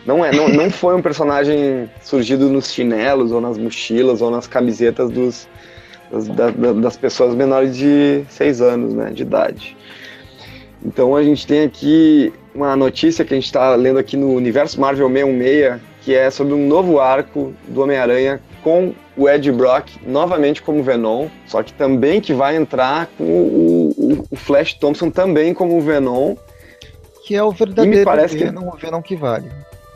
Não, 0.05 0.25
é, 0.25 0.31
não, 0.35 0.49
não 0.49 0.69
foi 0.69 0.93
um 0.95 1.01
personagem 1.01 1.89
surgido 2.01 2.49
nos 2.49 2.73
chinelos, 2.73 3.31
ou 3.31 3.39
nas 3.39 3.57
mochilas, 3.57 4.21
ou 4.21 4.29
nas 4.31 4.47
camisetas 4.47 5.09
dos, 5.09 5.47
das, 6.11 6.27
da- 6.27 6.49
da- 6.49 6.73
das 6.73 6.97
pessoas 6.97 7.33
menores 7.35 7.77
de 7.77 8.23
6 8.27 8.61
anos 8.61 8.93
né, 8.93 9.11
de 9.11 9.21
idade. 9.21 9.77
Então 10.83 11.15
a 11.15 11.23
gente 11.23 11.45
tem 11.47 11.63
aqui 11.63 12.33
uma 12.53 12.75
notícia 12.75 13.23
que 13.25 13.33
a 13.33 13.37
gente 13.37 13.45
está 13.45 13.73
lendo 13.75 13.97
aqui 13.99 14.15
no 14.17 14.33
Universo 14.33 14.79
Marvel 14.79 15.07
616, 15.09 15.81
que 16.01 16.15
é 16.15 16.29
sobre 16.29 16.53
um 16.53 16.67
novo 16.67 16.99
arco 16.99 17.53
do 17.67 17.81
Homem-Aranha 17.81 18.41
com 18.63 18.93
o 19.17 19.27
Ed 19.29 19.51
Brock 19.51 19.87
novamente 20.05 20.61
como 20.61 20.83
Venom, 20.83 21.27
só 21.47 21.61
que 21.63 21.73
também 21.73 22.19
que 22.21 22.33
vai 22.33 22.55
entrar 22.55 23.07
com 23.17 23.23
o, 23.23 23.89
o- 23.97 24.25
o 24.31 24.35
Flash 24.35 24.73
Thompson 24.73 25.09
também 25.09 25.53
como 25.53 25.79
Venom. 25.81 26.35
Que 27.25 27.35
é 27.35 27.43
o 27.43 27.51
verdadeiro 27.51 28.03
parece 28.03 28.35
que- 28.37 28.43
Venom, 28.45 28.67
o 28.67 28.77
Venom 28.77 29.01
que 29.01 29.15
vale. 29.15 29.49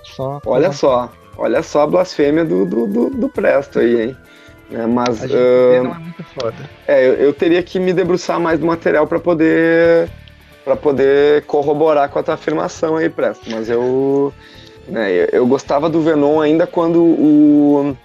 Só 0.03 0.39
Olha 0.45 0.71
só, 0.71 1.11
olha 1.37 1.61
só 1.63 1.81
a 1.81 1.87
blasfêmia 1.87 2.45
do, 2.45 2.65
do, 2.65 2.87
do, 2.87 3.09
do 3.09 3.29
Presto 3.29 3.79
aí, 3.79 4.03
hein? 4.09 4.17
É, 4.71 4.85
mas 4.87 5.19
Venom 5.19 5.91
é 5.91 5.99
muito 5.99 6.23
foda. 6.23 6.55
é, 6.87 7.07
eu, 7.07 7.13
eu 7.15 7.33
teria 7.33 7.61
que 7.61 7.79
me 7.79 7.93
debruçar 7.93 8.39
mais 8.39 8.59
do 8.59 8.65
material 8.65 9.05
para 9.07 9.19
poder 9.19 10.09
para 10.65 10.75
poder 10.75 11.43
corroborar 11.43 12.09
com 12.09 12.17
a 12.17 12.23
tua 12.23 12.33
afirmação 12.33 12.97
aí, 12.97 13.07
Presto. 13.07 13.49
Mas 13.51 13.69
eu, 13.69 14.33
né, 14.87 15.27
eu, 15.31 15.45
gostava 15.45 15.87
do 15.87 16.01
Venom 16.01 16.41
ainda 16.41 16.65
quando 16.65 17.01
o 17.03 17.95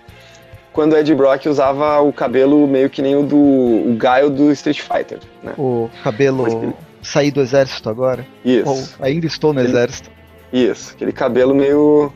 quando 0.72 0.92
o 0.92 0.96
Ed 0.96 1.12
Brock 1.14 1.46
usava 1.46 2.00
o 2.00 2.12
cabelo 2.12 2.64
meio 2.68 2.88
que 2.88 3.02
nem 3.02 3.16
o 3.16 3.24
do 3.24 3.36
o 3.36 3.96
Gaio 3.98 4.30
do 4.30 4.52
Street 4.52 4.80
Fighter, 4.80 5.18
né? 5.42 5.54
O 5.58 5.88
cabelo 6.04 6.42
Mas 6.42 6.74
sair 7.02 7.30
do 7.30 7.40
exército 7.40 7.88
agora. 7.88 8.26
Ou 8.44 8.52
Isso, 8.74 8.96
ainda 9.00 9.26
estou 9.26 9.52
no 9.54 9.60
exército. 9.60 10.10
isso, 10.52 10.92
aquele 10.94 11.12
cabelo 11.12 11.54
meio 11.54 12.12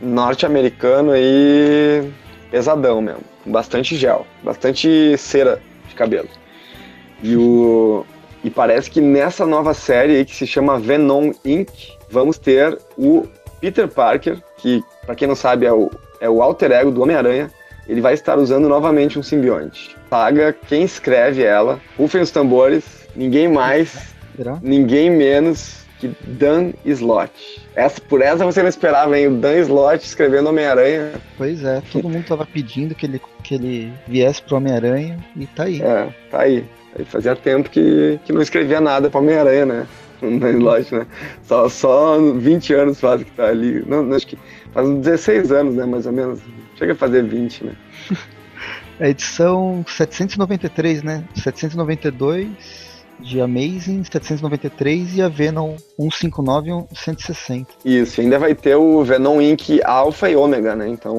norte-americano 0.00 1.12
aí 1.12 2.12
pesadão 2.50 3.00
mesmo, 3.00 3.22
bastante 3.46 3.96
gel, 3.96 4.26
bastante 4.42 5.16
cera 5.16 5.60
de 5.88 5.94
cabelo. 5.94 6.28
E 7.22 7.34
o 7.34 8.04
e 8.46 8.50
parece 8.50 8.88
que 8.88 9.00
nessa 9.00 9.44
nova 9.44 9.74
série 9.74 10.14
aí 10.14 10.24
que 10.24 10.32
se 10.32 10.46
chama 10.46 10.78
Venom 10.78 11.32
Inc, 11.44 11.68
vamos 12.08 12.38
ter 12.38 12.78
o 12.96 13.26
Peter 13.60 13.88
Parker, 13.88 14.38
que 14.58 14.84
pra 15.04 15.16
quem 15.16 15.26
não 15.26 15.34
sabe 15.34 15.66
é 15.66 15.72
o, 15.72 15.90
é 16.20 16.30
o 16.30 16.40
alter 16.40 16.70
ego 16.70 16.92
do 16.92 17.02
Homem-Aranha, 17.02 17.50
ele 17.88 18.00
vai 18.00 18.14
estar 18.14 18.38
usando 18.38 18.68
novamente 18.68 19.18
um 19.18 19.22
simbionte. 19.22 19.96
Saga, 20.08 20.54
quem 20.68 20.84
escreve 20.84 21.42
ela, 21.42 21.80
rufem 21.98 22.20
os 22.20 22.30
tambores, 22.30 22.84
ninguém 23.16 23.48
mais 23.48 24.14
ninguém 24.62 25.10
menos 25.10 25.84
que 25.98 26.14
Dan 26.24 26.72
Slott. 26.84 27.32
Essa, 27.74 28.00
por 28.00 28.22
essa 28.22 28.44
você 28.44 28.62
não 28.62 28.68
esperava, 28.68 29.18
hein? 29.18 29.26
O 29.26 29.40
Dan 29.40 29.58
Slott 29.58 30.06
escrevendo 30.06 30.50
Homem-Aranha. 30.50 31.14
Pois 31.36 31.64
é, 31.64 31.82
todo 31.90 32.08
mundo 32.08 32.24
tava 32.24 32.46
pedindo 32.46 32.94
que 32.94 33.06
ele, 33.06 33.20
que 33.42 33.56
ele 33.56 33.92
viesse 34.06 34.40
pro 34.40 34.58
Homem-Aranha 34.58 35.18
e 35.34 35.46
tá 35.48 35.64
aí. 35.64 35.82
É, 35.82 36.14
tá 36.30 36.42
aí. 36.42 36.64
Aí 36.98 37.04
fazia 37.04 37.36
tempo 37.36 37.68
que, 37.68 38.18
que 38.24 38.32
não 38.32 38.40
escrevia 38.40 38.80
nada 38.80 39.10
pra 39.10 39.20
Homem-Aranha, 39.20 39.66
né? 39.66 39.86
Dan 40.20 40.52
Slott, 40.58 40.94
né? 40.94 41.06
Só, 41.42 41.68
só 41.68 42.18
20 42.18 42.74
anos 42.74 43.00
faz 43.00 43.22
que 43.22 43.30
tá 43.32 43.48
ali. 43.48 43.84
Não, 43.86 44.02
não, 44.02 44.16
acho 44.16 44.26
que 44.26 44.38
faz 44.72 44.88
uns 44.88 45.00
16 45.00 45.52
anos, 45.52 45.74
né? 45.74 45.84
Mais 45.84 46.06
ou 46.06 46.12
menos. 46.12 46.40
Chega 46.76 46.92
a 46.92 46.96
fazer 46.96 47.22
20, 47.24 47.64
né? 47.64 47.72
A 48.98 49.10
edição 49.10 49.84
793, 49.86 51.02
né? 51.02 51.22
792 51.34 52.48
de 53.20 53.40
Amazing, 53.40 54.04
793 54.04 55.16
e 55.16 55.22
a 55.22 55.28
Venom 55.28 55.76
159 55.98 56.86
e 56.90 56.96
160. 56.96 57.66
Isso, 57.84 58.20
ainda 58.20 58.38
vai 58.38 58.54
ter 58.54 58.76
o 58.76 59.02
Venom 59.04 59.40
Inc. 59.40 59.80
Alpha 59.84 60.30
e 60.30 60.36
Ômega, 60.36 60.74
né? 60.74 60.88
Então 60.88 61.18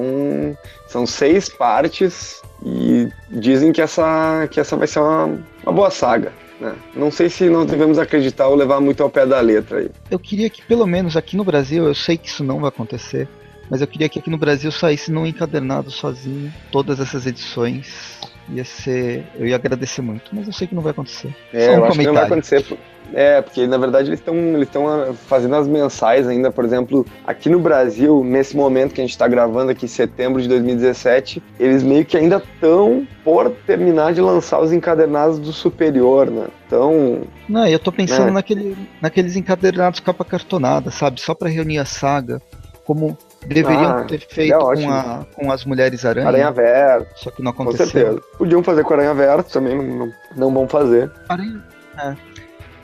são 0.86 1.06
seis 1.06 1.48
partes 1.48 2.40
e 2.64 3.08
dizem 3.30 3.72
que 3.72 3.80
essa, 3.80 4.48
que 4.50 4.60
essa 4.60 4.76
vai 4.76 4.86
ser 4.86 5.00
uma, 5.00 5.38
uma 5.68 5.72
boa 5.72 5.90
saga. 5.90 6.32
Né? 6.58 6.74
Não 6.96 7.10
sei 7.10 7.28
se 7.28 7.48
nós 7.48 7.66
devemos 7.66 7.98
acreditar 7.98 8.48
ou 8.48 8.56
levar 8.56 8.80
muito 8.80 9.02
ao 9.02 9.10
pé 9.10 9.24
da 9.26 9.40
letra 9.40 9.78
aí. 9.78 9.90
Eu 10.10 10.18
queria 10.18 10.50
que 10.50 10.62
pelo 10.62 10.86
menos 10.86 11.16
aqui 11.16 11.36
no 11.36 11.44
Brasil, 11.44 11.86
eu 11.86 11.94
sei 11.94 12.16
que 12.16 12.28
isso 12.28 12.42
não 12.42 12.58
vai 12.58 12.68
acontecer, 12.68 13.28
mas 13.70 13.80
eu 13.80 13.86
queria 13.86 14.08
que 14.08 14.18
aqui 14.18 14.30
no 14.30 14.38
Brasil 14.38 14.72
saísse 14.72 15.12
num 15.12 15.26
encadernado 15.26 15.90
sozinho 15.90 16.52
todas 16.72 16.98
essas 16.98 17.26
edições. 17.26 18.18
Ia 18.50 18.64
ser. 18.64 19.26
Eu 19.38 19.46
ia 19.46 19.56
agradecer 19.56 20.00
muito, 20.00 20.34
mas 20.34 20.46
eu 20.46 20.54
sei 20.54 20.66
que 20.66 20.74
não 20.74 20.80
vai 20.82 20.92
acontecer. 20.92 21.36
É, 21.52 21.66
Só 21.66 21.72
um 21.72 21.74
eu 21.74 21.84
acho 21.84 21.98
que 21.98 22.06
não 22.06 22.14
vai 22.14 22.28
comentário. 22.28 22.32
acontecer. 22.32 22.78
É, 23.14 23.40
porque 23.40 23.66
na 23.66 23.78
verdade 23.78 24.08
eles 24.10 24.18
estão 24.20 24.34
eles 24.34 24.68
tão 24.68 24.86
ah, 24.86 25.12
fazendo 25.26 25.56
as 25.56 25.66
mensais 25.66 26.26
ainda, 26.28 26.50
por 26.50 26.64
exemplo, 26.64 27.06
aqui 27.26 27.48
no 27.48 27.58
Brasil, 27.58 28.22
nesse 28.24 28.56
momento 28.56 28.92
que 28.94 29.00
a 29.00 29.04
gente 29.04 29.12
está 29.12 29.26
gravando 29.26 29.70
aqui, 29.70 29.88
setembro 29.88 30.40
de 30.42 30.48
2017, 30.48 31.42
eles 31.58 31.82
meio 31.82 32.04
que 32.04 32.16
ainda 32.16 32.36
estão 32.36 33.06
por 33.24 33.50
terminar 33.66 34.12
de 34.12 34.20
lançar 34.20 34.60
os 34.60 34.72
encadernados 34.72 35.38
do 35.38 35.52
Superior, 35.52 36.30
né? 36.30 36.46
Então, 36.66 37.22
Não, 37.48 37.66
eu 37.66 37.78
tô 37.78 37.90
pensando 37.90 38.28
É. 38.28 38.32
naquele, 38.32 38.76
naqueles 39.00 39.36
encadernados 39.36 40.00
capa 40.00 40.24
cartonada, 40.24 40.90
sabe? 40.90 41.20
Só 41.20 41.34
pra 41.34 41.48
reunir 41.48 41.78
a 41.78 41.84
saga, 41.86 42.42
como 42.84 43.16
deveriam 43.46 43.90
Ah, 43.90 44.04
ter 44.04 44.20
feito 44.20 44.54
é 44.54 44.58
com, 44.58 44.90
a, 44.90 45.26
com 45.34 45.50
as 45.52 45.64
Mulheres 45.64 46.04
Aranha, 46.04 46.26
Aranha 46.28 46.50
Verso, 46.50 47.06
só 47.16 47.30
que 47.30 47.42
não 47.42 47.52
com 47.52 47.62
aconteceu. 47.62 47.86
certeza. 47.86 48.20
Podiam 48.36 48.62
fazer 48.62 48.84
com 48.84 48.92
Aranha 48.94 49.14
Verso 49.14 49.50
também, 49.50 49.76
não, 49.76 49.84
não, 50.06 50.12
não 50.36 50.52
vão 50.52 50.68
fazer. 50.68 51.10
Aranha, 51.28 51.62
é. 51.98 52.14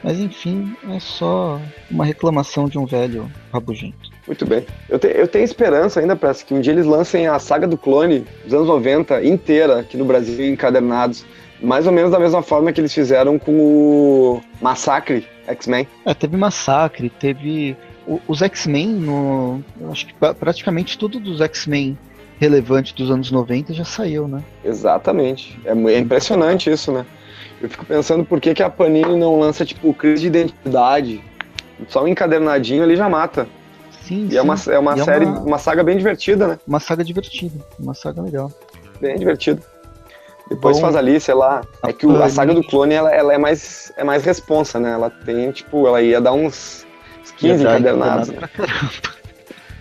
Mas 0.05 0.19
enfim, 0.21 0.77
é 0.91 1.01
só 1.01 1.59
uma 1.91 2.05
reclamação 2.05 2.69
de 2.69 2.79
um 2.79 2.85
velho 2.85 3.29
rabugento. 3.51 4.11
Muito 4.27 4.45
bem. 4.47 4.65
Eu, 4.89 4.99
te- 4.99 5.09
eu 5.17 5.27
tenho 5.27 5.45
esperança 5.45 5.99
ainda, 5.99 6.15
para 6.15 6.33
que 6.35 6.53
um 6.53 6.61
dia 6.61 6.73
eles 6.75 6.85
lancem 6.87 7.27
a 7.27 7.39
saga 7.39 7.67
do 7.67 7.79
clone 7.79 8.27
dos 8.45 8.53
anos 8.53 8.69
90 8.69 9.25
inteira 9.25 9.81
aqui 9.81 9.97
no 9.97 10.05
Brasil, 10.05 10.45
encadernados. 10.53 11.25
Mais 11.63 11.87
ou 11.87 11.93
menos 11.93 12.11
da 12.11 12.19
mesma 12.19 12.43
forma 12.43 12.71
que 12.73 12.81
eles 12.81 12.93
fizeram 12.93 13.39
com 13.39 13.53
o 13.59 14.41
Massacre 14.61 15.27
X-Men. 15.47 15.89
É, 16.05 16.13
teve 16.13 16.37
Massacre, 16.37 17.09
teve 17.09 17.75
o- 18.07 18.21
os 18.29 18.43
X-Men 18.43 18.89
no. 18.89 19.63
Eu 19.81 19.91
acho 19.91 20.07
que 20.07 20.13
pra- 20.15 20.35
praticamente 20.35 20.99
tudo 20.99 21.19
dos 21.19 21.41
X-Men 21.41 21.97
relevante 22.39 22.95
dos 22.95 23.11
anos 23.11 23.31
90 23.31 23.73
já 23.73 23.85
saiu, 23.85 24.29
né? 24.29 24.43
Exatamente. 24.63 25.59
É, 25.65 25.71
é 25.71 25.99
impressionante 25.99 26.71
isso, 26.71 26.93
né? 26.93 27.07
Eu 27.65 27.71
fico 27.71 27.85
pensando 27.87 28.25
por 28.25 28.41
que, 28.41 28.53
que 28.55 28.63
a 28.63 28.69
Panini 28.69 29.17
não 29.17 29.39
lança, 29.41 29.65
tipo, 29.65 29.93
crise 29.95 30.23
de 30.23 30.27
identidade. 30.29 31.25
Só 31.89 32.05
um 32.05 32.09
encadernadinho 32.09 32.83
ali 32.83 32.95
já 32.95 33.09
mata. 33.09 33.47
Sim, 34.03 34.29
E 34.31 34.37
é 34.37 34.43
uma, 34.43 34.55
é 34.71 34.79
uma 34.79 34.97
E 34.97 35.01
é 35.01 35.05
série, 35.05 35.25
uma- 35.25 35.41
uma 35.41 35.59
saga 35.59 35.83
bem 35.83 35.97
divertida, 35.97 36.47
né? 36.47 36.59
uma 36.67 36.79
saga 36.79 37.03
divertida, 37.03 37.59
uma 37.81 37.95
saga 37.95 38.21
legal. 38.21 38.53
Bem 39.01 39.17
divertida. 39.19 39.63
Depois 40.51 40.77
Bom, 40.77 40.83
faz 40.83 40.95
ali, 40.97 41.19
sei 41.19 41.33
lá. 41.35 41.63
É 41.83 41.91
que 41.93 42.07
o- 42.07 42.23
a 42.23 42.29
saga 42.29 42.53
do 42.53 42.63
clone 42.63 42.93
ela, 42.93 43.11
ela 43.11 43.33
é 43.33 43.39
mais 43.39 43.91
é 43.97 44.05
mais 44.05 44.23
responsa, 44.25 44.79
né? 44.79 44.93
Ela 44.93 45.09
tem, 45.09 45.51
tipo, 45.53 45.87
ela 45.87 46.03
ia 46.03 46.21
dar 46.21 46.35
uns, 46.35 46.87
uns 47.23 47.31
15 47.33 47.63
Ia 47.63 47.69
dar 47.71 47.81
encadernados. 47.81 48.29
encadernado 48.29 48.53
né? 48.59 48.69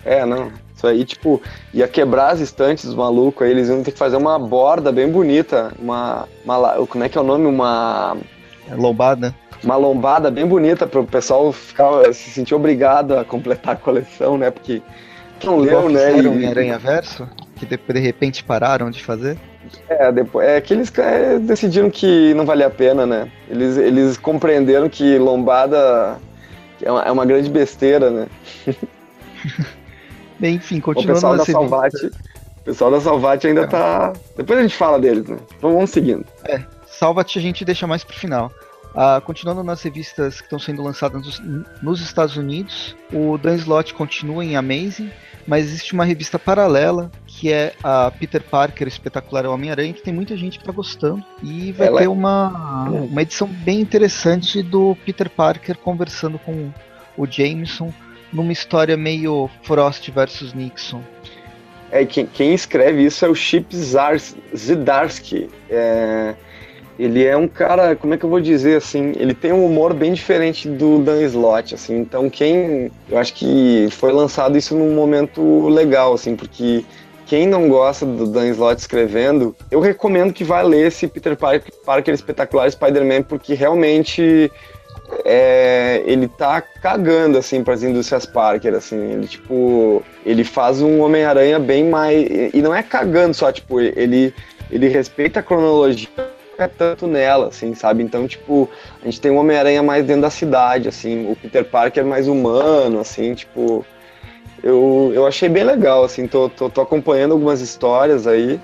É, 0.05 0.25
não. 0.25 0.51
Isso 0.83 0.87
aí, 0.87 1.05
tipo, 1.05 1.41
ia 1.73 1.87
quebrar 1.87 2.33
as 2.33 2.41
estantes 2.41 2.83
dos 2.83 2.93
malucos, 2.93 3.45
aí 3.47 3.51
eles 3.51 3.69
iam 3.69 3.81
ter 3.81 3.93
que 3.93 3.97
fazer 3.97 4.17
uma 4.17 4.37
borda 4.37 4.91
bem 4.91 5.09
bonita, 5.09 5.71
uma, 5.79 6.27
uma 6.43 6.85
como 6.87 7.05
é 7.05 7.07
que 7.07 7.17
é 7.17 7.21
o 7.21 7.23
nome? 7.23 7.45
Uma, 7.45 8.17
É 8.69 8.75
lombada. 8.75 9.33
uma 9.63 9.77
lombada 9.77 10.29
bem 10.29 10.45
bonita 10.45 10.85
para 10.85 10.99
o 10.99 11.07
pessoal 11.07 11.53
ficar, 11.53 12.13
se 12.13 12.31
sentir 12.31 12.53
obrigado 12.53 13.17
a 13.17 13.23
completar 13.23 13.75
a 13.75 13.77
coleção, 13.77 14.37
né? 14.37 14.51
Porque 14.51 14.81
não 15.45 15.57
leu, 15.57 15.87
né? 15.87 16.19
e- 16.19 16.27
em 16.27 16.47
Aranha 16.47 16.77
Verso, 16.77 17.29
que 17.55 17.65
de, 17.65 17.77
de 17.77 17.99
repente 18.01 18.43
pararam 18.43 18.91
de 18.91 19.01
fazer. 19.01 19.37
É, 19.87 20.11
depois, 20.11 20.45
é 20.45 20.59
que 20.59 20.73
eles 20.73 20.91
é, 20.97 21.39
decidiram 21.39 21.89
que 21.89 22.33
não 22.33 22.45
valia 22.45 22.67
a 22.67 22.69
pena, 22.69 23.05
né? 23.05 23.31
Eles, 23.49 23.77
eles 23.77 24.17
compreenderam 24.17 24.89
que 24.89 25.17
lombada 25.17 26.17
é 26.81 26.91
uma, 26.91 27.01
é 27.03 27.11
uma 27.11 27.25
grande 27.25 27.49
besteira, 27.49 28.09
né? 28.11 28.27
Bem, 30.43 30.55
enfim, 30.55 30.79
O 30.79 30.81
continuando 30.81 31.15
pessoal 31.15 31.38
da 31.38 31.45
Salvati, 31.45 32.05
O 32.07 32.63
pessoal 32.65 32.91
da 32.91 33.00
Salvat 33.00 33.47
ainda 33.47 33.65
tá. 33.65 34.12
Depois 34.35 34.59
a 34.59 34.62
gente 34.62 34.75
fala 34.75 35.00
deles, 35.00 35.25
né? 35.25 35.38
Então 35.57 35.73
vamos 35.73 35.89
seguindo. 35.89 36.25
É, 36.43 36.62
Salvat 36.85 37.39
a 37.39 37.41
gente 37.41 37.63
deixa 37.63 37.88
mais 37.88 38.03
pro 38.03 38.13
final. 38.13 38.51
Uh, 38.93 39.21
continuando 39.21 39.63
nas 39.63 39.81
revistas 39.81 40.39
que 40.39 40.43
estão 40.43 40.59
sendo 40.59 40.83
lançadas 40.83 41.25
nos, 41.25 41.41
nos, 41.81 42.01
Estados 42.01 42.35
Unidos, 42.35 42.93
o 43.12 43.38
Dan 43.38 43.55
Slott 43.55 43.93
continua 43.93 44.43
em 44.43 44.57
Amazing, 44.57 45.09
mas 45.47 45.65
existe 45.65 45.93
uma 45.93 46.03
revista 46.03 46.38
paralela 46.38 47.09
que 47.25 47.51
é 47.51 47.73
a 47.81 48.12
Peter 48.12 48.43
Parker 48.43 48.88
Espetacular 48.88 49.45
Homem-Aranha, 49.45 49.93
que 49.93 50.03
tem 50.03 50.13
muita 50.13 50.35
gente 50.35 50.59
que 50.59 50.65
tá 50.65 50.73
gostando. 50.73 51.23
E 51.41 51.71
vai 51.71 51.88
Ela... 51.88 52.01
ter 52.01 52.07
uma, 52.07 52.89
uma 52.89 53.21
edição 53.21 53.47
bem 53.47 53.79
interessante 53.79 54.62
do 54.62 54.95
Peter 55.05 55.29
Parker 55.29 55.77
conversando 55.77 56.38
com 56.38 56.69
o 57.17 57.25
Jameson 57.25 57.93
numa 58.33 58.51
história 58.51 58.97
meio 58.97 59.49
Frost 59.61 60.09
versus 60.09 60.53
Nixon. 60.53 61.01
É, 61.91 62.03
quem, 62.05 62.25
quem 62.25 62.53
escreve 62.53 63.05
isso 63.05 63.23
é 63.23 63.29
o 63.29 63.35
Chip 63.35 63.67
Zdarsky. 63.75 65.47
É, 65.69 66.33
ele 66.97 67.23
é 67.23 67.35
um 67.35 67.47
cara, 67.47 67.95
como 67.95 68.13
é 68.13 68.17
que 68.17 68.23
eu 68.25 68.29
vou 68.29 68.39
dizer 68.39 68.77
assim, 68.77 69.13
ele 69.17 69.33
tem 69.33 69.51
um 69.51 69.65
humor 69.65 69.93
bem 69.93 70.13
diferente 70.13 70.67
do 70.67 70.99
Dan 70.99 71.21
Slott, 71.23 71.73
assim. 71.75 71.97
Então 71.97 72.29
quem, 72.29 72.91
eu 73.09 73.17
acho 73.17 73.33
que 73.33 73.87
foi 73.91 74.11
lançado 74.11 74.57
isso 74.57 74.75
num 74.75 74.93
momento 74.93 75.67
legal, 75.69 76.13
assim, 76.13 76.35
porque 76.35 76.83
quem 77.25 77.47
não 77.47 77.67
gosta 77.67 78.05
do 78.05 78.27
Dan 78.27 78.47
Slott 78.49 78.79
escrevendo, 78.79 79.55
eu 79.71 79.79
recomendo 79.79 80.33
que 80.33 80.43
vá 80.43 80.61
ler 80.61 80.87
esse 80.87 81.07
Peter 81.07 81.35
Parker, 81.35 81.73
Parker 81.85 82.13
Espetacular 82.13 82.69
Spider-Man, 82.69 83.23
porque 83.23 83.53
realmente 83.53 84.51
é, 85.25 86.03
ele 86.05 86.27
tá 86.27 86.62
cagando, 86.62 87.38
assim, 87.38 87.63
para 87.63 87.74
as 87.74 87.84
indústrias 87.84 88.25
Parker, 88.25 88.74
assim. 88.74 89.00
Ele, 89.13 89.27
tipo, 89.27 90.03
ele 90.25 90.43
faz 90.43 90.82
um 90.82 91.01
Homem-Aranha 91.01 91.60
bem 91.60 91.89
mais... 91.89 92.27
E 92.53 92.62
não 92.62 92.74
é 92.74 92.84
cagando 92.84 93.34
só, 93.34 93.51
tipo, 93.51 93.79
ele, 93.79 94.34
ele 94.72 94.88
respeita 94.88 95.39
a 95.39 95.43
cronologia 95.43 96.10
é 96.58 96.67
tanto 96.67 97.08
nela, 97.08 97.48
assim, 97.48 97.74
sabe? 97.74 98.03
Então, 98.03 98.27
tipo, 98.27 98.70
a 99.01 99.05
gente 99.05 99.20
tem 99.20 99.32
um 99.32 99.38
Homem-Aranha 99.38 99.82
mais 99.82 100.05
dentro 100.05 100.22
da 100.22 100.29
cidade, 100.29 100.88
assim, 100.88 101.32
o 101.32 101.36
Peter 101.36 101.65
Parker 101.65 102.05
mais 102.05 102.27
humano, 102.27 103.00
assim, 103.00 103.34
tipo, 103.34 103.86
eu, 104.63 105.12
eu 105.13 105.25
achei 105.25 105.50
bem 105.50 105.63
legal, 105.63 106.03
assim, 106.03 106.27
tô, 106.27 106.50
tô, 106.50 106.70
tô 106.70 106.82
acompanhando 106.82 107.32
algumas 107.32 107.60
histórias 107.60 108.27
aí, 108.27 108.60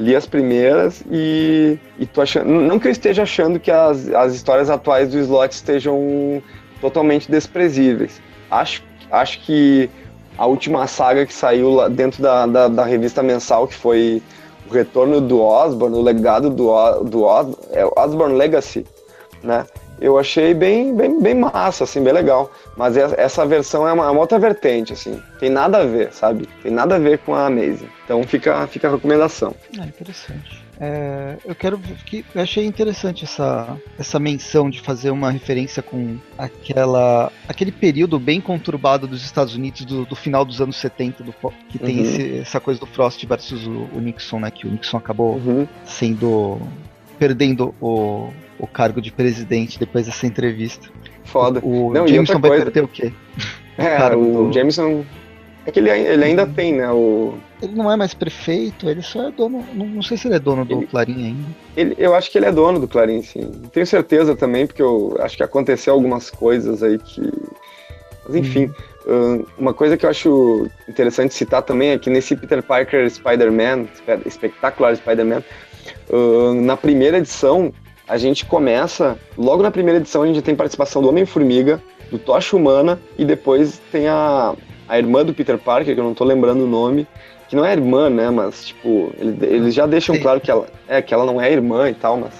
li 0.00 0.16
as 0.16 0.26
primeiras 0.26 1.02
e, 1.10 1.78
e 1.98 2.06
tô 2.06 2.22
achando, 2.22 2.48
não 2.48 2.78
que 2.78 2.88
eu 2.88 2.92
esteja 2.92 3.22
achando 3.22 3.60
que 3.60 3.70
as, 3.70 4.08
as 4.08 4.34
histórias 4.34 4.70
atuais 4.70 5.10
do 5.10 5.18
Slot 5.18 5.54
estejam 5.54 6.42
totalmente 6.80 7.30
desprezíveis. 7.30 8.20
Acho, 8.50 8.82
acho 9.10 9.40
que 9.40 9.90
a 10.38 10.46
última 10.46 10.86
saga 10.86 11.26
que 11.26 11.34
saiu 11.34 11.70
lá 11.70 11.88
dentro 11.88 12.22
da, 12.22 12.46
da, 12.46 12.68
da 12.68 12.84
revista 12.84 13.22
mensal, 13.22 13.68
que 13.68 13.74
foi 13.74 14.22
o 14.68 14.72
retorno 14.72 15.20
do 15.20 15.40
Osborn, 15.42 15.94
o 15.94 16.00
legado 16.02 16.48
do, 16.48 17.04
do 17.04 17.24
Os, 17.26 17.56
é, 17.72 17.84
Osborn 17.96 18.34
Legacy, 18.34 18.86
né? 19.42 19.66
eu 20.00 20.18
achei 20.18 20.54
bem, 20.54 20.94
bem, 20.94 21.20
bem 21.20 21.34
massa, 21.34 21.84
assim, 21.84 22.02
bem 22.02 22.12
legal. 22.12 22.50
Mas 22.76 22.96
essa 22.96 23.44
versão 23.44 23.86
é 23.86 23.92
uma, 23.92 24.06
é 24.06 24.10
uma, 24.10 24.20
outra 24.20 24.38
vertente, 24.38 24.92
assim. 24.92 25.20
Tem 25.38 25.50
nada 25.50 25.78
a 25.78 25.84
ver, 25.84 26.12
sabe? 26.12 26.48
Tem 26.62 26.70
nada 26.72 26.96
a 26.96 26.98
ver 26.98 27.18
com 27.18 27.34
a 27.34 27.46
Amazing. 27.46 27.88
Então 28.04 28.22
fica, 28.22 28.66
fica 28.66 28.88
a 28.88 28.92
recomendação. 28.92 29.54
Ah, 29.78 29.86
interessante. 29.86 30.70
É, 30.82 31.36
eu 31.44 31.54
quero 31.54 31.78
que 31.78 32.24
eu 32.34 32.40
achei 32.40 32.64
interessante 32.64 33.24
essa, 33.24 33.76
essa 33.98 34.18
menção 34.18 34.70
de 34.70 34.80
fazer 34.80 35.10
uma 35.10 35.30
referência 35.30 35.82
com 35.82 36.16
aquela 36.38 37.30
aquele 37.46 37.70
período 37.70 38.18
bem 38.18 38.40
conturbado 38.40 39.06
dos 39.06 39.22
Estados 39.22 39.54
Unidos 39.54 39.84
do, 39.84 40.06
do 40.06 40.16
final 40.16 40.42
dos 40.42 40.58
anos 40.58 40.76
70 40.76 41.22
do, 41.22 41.34
que 41.68 41.78
tem 41.78 41.98
uhum. 41.98 42.04
esse, 42.04 42.38
essa 42.38 42.60
coisa 42.60 42.80
do 42.80 42.86
Frost 42.86 43.22
versus 43.26 43.66
o, 43.66 43.90
o, 43.92 44.00
Nixon, 44.00 44.40
né? 44.40 44.50
Que 44.50 44.66
o 44.66 44.70
Nixon 44.70 44.96
acabou 44.96 45.34
uhum. 45.34 45.68
sendo 45.84 46.58
perdendo 47.18 47.74
o, 47.78 48.30
o 48.58 48.66
cargo 48.66 49.02
de 49.02 49.12
presidente 49.12 49.78
depois 49.78 50.06
dessa 50.06 50.26
entrevista. 50.26 50.88
Foda. 51.30 51.60
O 51.62 51.92
Não, 51.92 52.06
Jameson 52.08 52.40
vai 52.40 52.50
perder 52.50 52.84
o 52.84 52.88
quê? 52.88 53.12
É, 53.78 54.14
o, 54.14 54.48
o 54.48 54.52
Jameson. 54.52 55.04
É 55.64 55.70
que 55.70 55.78
ele, 55.78 55.90
ele 55.90 56.24
ainda 56.24 56.44
uhum. 56.44 56.52
tem, 56.52 56.74
né? 56.74 56.90
O... 56.90 57.34
Ele 57.62 57.74
não 57.74 57.92
é 57.92 57.96
mais 57.96 58.14
prefeito, 58.14 58.88
ele 58.88 59.02
só 59.02 59.28
é 59.28 59.30
dono. 59.30 59.64
Não, 59.74 59.86
não 59.86 60.02
sei 60.02 60.16
se 60.16 60.26
ele 60.26 60.36
é 60.36 60.38
dono 60.38 60.64
do 60.64 60.78
ele, 60.78 60.86
Clarim 60.86 61.26
ainda. 61.26 61.48
Ele, 61.76 61.94
eu 61.98 62.14
acho 62.14 62.30
que 62.30 62.38
ele 62.38 62.46
é 62.46 62.52
dono 62.52 62.80
do 62.80 62.88
Clarim, 62.88 63.22
sim. 63.22 63.50
Tenho 63.72 63.86
certeza 63.86 64.34
também, 64.34 64.66
porque 64.66 64.82
eu 64.82 65.16
acho 65.20 65.36
que 65.36 65.42
aconteceu 65.42 65.92
algumas 65.94 66.30
coisas 66.30 66.82
aí 66.82 66.98
que. 66.98 67.20
Mas 68.26 68.36
enfim. 68.36 68.72
Hum. 69.06 69.44
uma 69.58 69.74
coisa 69.74 69.96
que 69.96 70.04
eu 70.04 70.10
acho 70.10 70.68
interessante 70.88 71.34
citar 71.34 71.62
também 71.62 71.90
é 71.90 71.98
que 71.98 72.10
nesse 72.10 72.36
Peter 72.36 72.62
Parker 72.62 73.10
Spider-Man, 73.10 73.86
espetacular 74.26 74.94
Spider-Man, 74.96 75.42
na 76.62 76.76
primeira 76.76 77.18
edição, 77.18 77.72
a 78.10 78.18
gente 78.18 78.44
começa, 78.44 79.16
logo 79.38 79.62
na 79.62 79.70
primeira 79.70 80.00
edição, 80.00 80.24
a 80.24 80.26
gente 80.26 80.42
tem 80.42 80.56
participação 80.56 81.00
do 81.00 81.08
Homem-Formiga, 81.08 81.80
do 82.10 82.18
Tocha 82.18 82.56
Humana, 82.56 82.98
e 83.16 83.24
depois 83.24 83.80
tem 83.92 84.08
a, 84.08 84.52
a 84.88 84.98
irmã 84.98 85.24
do 85.24 85.32
Peter 85.32 85.56
Parker, 85.56 85.94
que 85.94 86.00
eu 86.00 86.04
não 86.04 86.12
tô 86.12 86.24
lembrando 86.24 86.64
o 86.64 86.66
nome, 86.66 87.06
que 87.48 87.54
não 87.54 87.64
é 87.64 87.70
irmã, 87.70 88.10
né, 88.10 88.28
mas, 88.28 88.64
tipo, 88.66 89.12
eles, 89.16 89.42
eles 89.42 89.74
já 89.74 89.86
deixam 89.86 90.16
Sim. 90.16 90.22
claro 90.22 90.40
que 90.40 90.50
ela, 90.50 90.66
é, 90.88 91.00
que 91.00 91.14
ela 91.14 91.24
não 91.24 91.40
é 91.40 91.52
irmã 91.52 91.88
e 91.88 91.94
tal, 91.94 92.16
mas, 92.16 92.32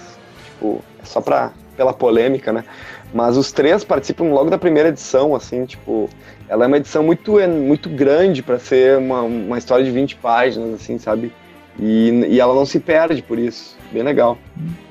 tipo, 0.43 0.83
é 1.01 1.05
só 1.05 1.21
pra, 1.21 1.53
pela 1.77 1.93
polêmica, 1.93 2.51
né. 2.51 2.65
Mas 3.13 3.37
os 3.37 3.53
três 3.53 3.85
participam 3.85 4.25
logo 4.25 4.49
da 4.49 4.57
primeira 4.57 4.89
edição, 4.89 5.33
assim, 5.33 5.65
tipo, 5.65 6.09
ela 6.49 6.65
é 6.65 6.67
uma 6.67 6.77
edição 6.77 7.01
muito, 7.01 7.39
muito 7.47 7.87
grande 7.87 8.43
para 8.43 8.59
ser 8.59 8.97
uma, 8.97 9.21
uma 9.21 9.57
história 9.57 9.85
de 9.85 9.91
20 9.91 10.17
páginas, 10.17 10.73
assim, 10.73 10.97
sabe? 10.97 11.31
E, 11.79 12.09
e 12.27 12.41
ela 12.41 12.53
não 12.53 12.65
se 12.65 12.77
perde 12.77 13.21
por 13.21 13.39
isso. 13.39 13.79
Bem 13.91 14.03
legal. 14.03 14.37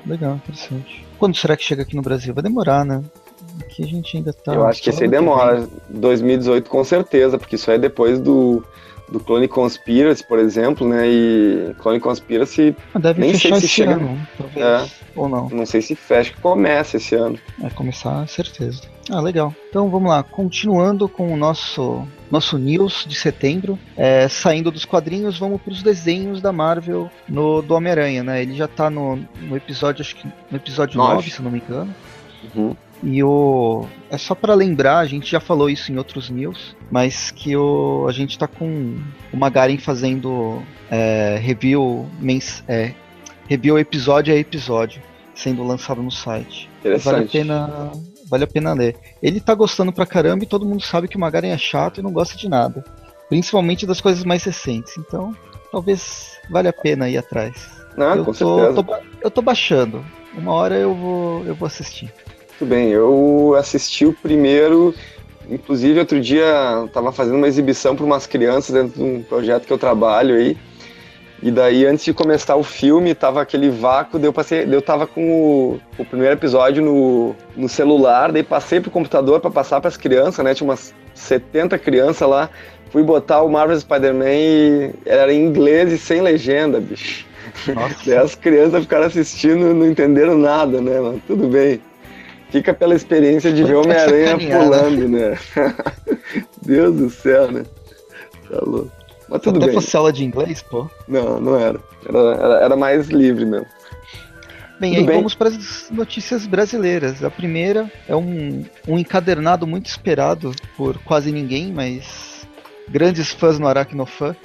Legal, 0.05 0.35
interessante. 0.35 1.05
Quando 1.17 1.35
será 1.35 1.57
que 1.57 1.63
chega 1.63 1.81
aqui 1.81 1.95
no 1.95 2.01
Brasil? 2.01 2.33
Vai 2.33 2.43
demorar, 2.43 2.85
né? 2.85 3.03
Aqui 3.59 3.83
a 3.83 3.87
gente 3.87 4.17
ainda 4.17 4.31
tá. 4.31 4.53
Eu 4.53 4.65
acho 4.65 4.81
que 4.81 4.89
esse 4.89 5.03
aí 5.03 5.09
demora. 5.09 5.67
2018 5.89 6.69
com 6.69 6.83
certeza, 6.83 7.37
porque 7.37 7.55
isso 7.55 7.69
é 7.69 7.77
depois 7.77 8.19
do, 8.19 8.63
do 9.11 9.19
Clone 9.19 9.47
Conspiracy, 9.47 10.25
por 10.25 10.39
exemplo, 10.39 10.87
né? 10.87 11.07
E 11.07 11.75
Clone 11.79 11.99
Conspiracy. 11.99 12.75
Deve 12.97 13.19
nem 13.19 13.37
sei 13.37 13.53
se 13.55 13.67
chega. 13.67 13.95
Ano. 13.95 14.27
É, 14.55 14.89
ou 15.15 15.27
não. 15.27 15.49
Não 15.49 15.65
sei 15.65 15.81
se 15.81 15.95
fecha, 15.95 16.31
que 16.31 16.39
começa 16.39 16.97
esse 16.97 17.13
ano. 17.13 17.37
Vai 17.59 17.69
começar, 17.71 18.25
certeza. 18.27 18.81
Ah, 19.09 19.19
legal. 19.19 19.53
Então 19.69 19.89
vamos 19.89 20.09
lá, 20.09 20.23
continuando 20.23 21.09
com 21.09 21.33
o 21.33 21.37
nosso 21.37 22.07
nosso 22.29 22.57
news 22.57 23.05
de 23.05 23.15
setembro, 23.15 23.77
é, 23.97 24.25
saindo 24.29 24.71
dos 24.71 24.85
quadrinhos, 24.85 25.37
vamos 25.37 25.61
para 25.61 25.73
os 25.73 25.83
desenhos 25.83 26.41
da 26.41 26.53
Marvel 26.53 27.11
no 27.27 27.61
do 27.61 27.73
Homem-Aranha, 27.73 28.23
né? 28.23 28.41
Ele 28.41 28.55
já 28.55 28.65
está 28.65 28.89
no, 28.89 29.17
no 29.41 29.57
episódio, 29.57 30.01
acho 30.01 30.15
que 30.15 30.25
no 30.49 30.55
episódio 30.55 30.97
9, 30.97 31.15
9 31.15 31.29
se 31.29 31.41
não 31.41 31.51
me 31.51 31.59
engano. 31.59 31.93
Uhum. 32.55 32.75
E 33.03 33.23
o. 33.23 33.85
É 34.09 34.17
só 34.17 34.35
para 34.35 34.53
lembrar, 34.53 34.99
a 34.99 35.05
gente 35.05 35.29
já 35.29 35.39
falou 35.39 35.69
isso 35.69 35.91
em 35.91 35.97
outros 35.97 36.29
news, 36.29 36.75
mas 36.91 37.31
que 37.31 37.55
o, 37.55 38.05
a 38.07 38.11
gente 38.11 38.37
tá 38.37 38.47
com 38.47 38.97
o 39.33 39.37
Magaren 39.37 39.77
fazendo 39.77 40.61
é, 40.89 41.39
review, 41.41 42.07
mens, 42.19 42.63
é, 42.67 42.93
review 43.47 43.79
episódio 43.79 44.33
a 44.33 44.37
episódio, 44.37 45.01
sendo 45.33 45.63
lançado 45.63 46.01
no 46.01 46.11
site. 46.11 46.69
Vale 47.03 47.23
a 47.23 47.27
pena. 47.27 47.91
Vale 48.29 48.45
a 48.45 48.47
pena 48.47 48.73
ler. 48.73 48.95
Ele 49.21 49.41
tá 49.41 49.53
gostando 49.53 49.91
pra 49.91 50.05
caramba 50.05 50.45
e 50.45 50.47
todo 50.47 50.65
mundo 50.65 50.81
sabe 50.81 51.09
que 51.09 51.17
o 51.17 51.19
Magaren 51.19 51.49
é 51.49 51.57
chato 51.57 51.99
e 51.99 52.03
não 52.03 52.13
gosta 52.13 52.37
de 52.37 52.47
nada. 52.47 52.81
Principalmente 53.27 53.85
das 53.85 53.99
coisas 53.99 54.23
mais 54.23 54.41
recentes. 54.45 54.97
Então, 54.97 55.35
talvez 55.69 56.37
valha 56.49 56.69
a 56.69 56.73
pena 56.73 57.09
ir 57.09 57.17
atrás. 57.17 57.69
Ah, 57.97 58.15
eu, 58.15 58.23
com 58.23 58.31
tô, 58.31 58.57
certeza. 58.57 58.83
Tô, 58.83 58.95
eu 59.21 59.31
tô 59.31 59.41
baixando. 59.41 60.05
Uma 60.33 60.53
hora 60.53 60.75
eu 60.75 60.95
vou, 60.95 61.45
eu 61.45 61.53
vou 61.53 61.67
assistir. 61.67 62.13
Muito 62.61 62.69
bem, 62.69 62.89
eu 62.89 63.55
assisti 63.57 64.05
o 64.05 64.13
primeiro, 64.13 64.93
inclusive 65.49 65.97
outro 65.97 66.21
dia 66.21 66.83
estava 66.85 67.11
fazendo 67.11 67.37
uma 67.37 67.47
exibição 67.47 67.95
para 67.95 68.05
umas 68.05 68.27
crianças 68.27 68.75
dentro 68.75 68.99
de 68.99 69.03
um 69.03 69.23
projeto 69.23 69.65
que 69.65 69.73
eu 69.73 69.79
trabalho 69.79 70.35
aí. 70.35 70.55
E 71.41 71.49
daí, 71.49 71.87
antes 71.87 72.05
de 72.05 72.13
começar 72.13 72.55
o 72.55 72.61
filme, 72.61 73.15
tava 73.15 73.41
aquele 73.41 73.71
vácuo, 73.71 74.19
daí 74.19 74.27
eu, 74.27 74.33
passei, 74.33 74.63
daí 74.63 74.75
eu 74.75 74.81
tava 74.81 75.07
com 75.07 75.23
o, 75.23 75.79
o 75.97 76.05
primeiro 76.05 76.35
episódio 76.35 76.83
no, 76.83 77.35
no 77.57 77.67
celular, 77.67 78.31
daí 78.31 78.43
passei 78.43 78.79
pro 78.79 78.91
computador 78.91 79.39
para 79.39 79.49
passar 79.49 79.81
para 79.81 79.87
as 79.87 79.97
crianças, 79.97 80.45
né? 80.45 80.53
Tinha 80.53 80.69
umas 80.69 80.93
70 81.15 81.79
crianças 81.79 82.29
lá. 82.29 82.47
Fui 82.91 83.01
botar 83.01 83.41
o 83.41 83.49
Marvel 83.49 83.79
Spider-Man 83.79 84.35
e 84.35 84.93
era 85.03 85.33
em 85.33 85.43
inglês 85.43 85.91
e 85.91 85.97
sem 85.97 86.21
legenda, 86.21 86.79
bicho. 86.79 87.25
Nossa. 87.73 87.95
Daí 88.05 88.17
as 88.19 88.35
crianças 88.35 88.83
ficaram 88.83 89.07
assistindo 89.07 89.73
não 89.73 89.87
entenderam 89.87 90.37
nada, 90.37 90.79
né? 90.79 91.19
Tudo 91.25 91.47
bem. 91.47 91.81
Fica 92.51 92.73
pela 92.73 92.93
experiência 92.93 93.51
de 93.51 93.63
ver 93.63 93.75
Homem-Aranha 93.75 94.37
pulando, 94.37 95.07
né? 95.07 95.37
Deus 96.61 96.95
do 96.95 97.09
céu, 97.09 97.51
né? 97.51 97.63
Tá 98.49 98.59
louco. 98.61 98.91
Mas 99.29 99.41
tudo 99.41 99.57
Até 99.57 99.67
bem. 99.67 99.75
fosse 99.75 99.95
aula 99.95 100.11
de 100.11 100.25
inglês, 100.25 100.61
pô? 100.61 100.89
Não, 101.07 101.39
não 101.39 101.57
era. 101.57 101.79
Era, 102.05 102.19
era, 102.35 102.65
era 102.65 102.75
mais 102.75 103.07
livre 103.07 103.45
mesmo. 103.45 103.65
Bem, 104.81 104.93
Tudo 104.93 104.99
aí 105.01 105.05
bem? 105.05 105.15
vamos 105.17 105.35
para 105.35 105.47
as 105.47 105.89
notícias 105.89 106.45
brasileiras. 106.45 107.23
A 107.23 107.29
primeira 107.29 107.89
é 108.07 108.15
um, 108.15 108.65
um 108.87 108.97
encadernado 108.99 109.65
muito 109.65 109.85
esperado 109.85 110.51
por 110.75 110.97
quase 111.03 111.31
ninguém, 111.31 111.71
mas 111.71 112.45
grandes 112.89 113.31
fãs 113.31 113.59
no 113.59 113.67
Aracnofã, 113.67 114.35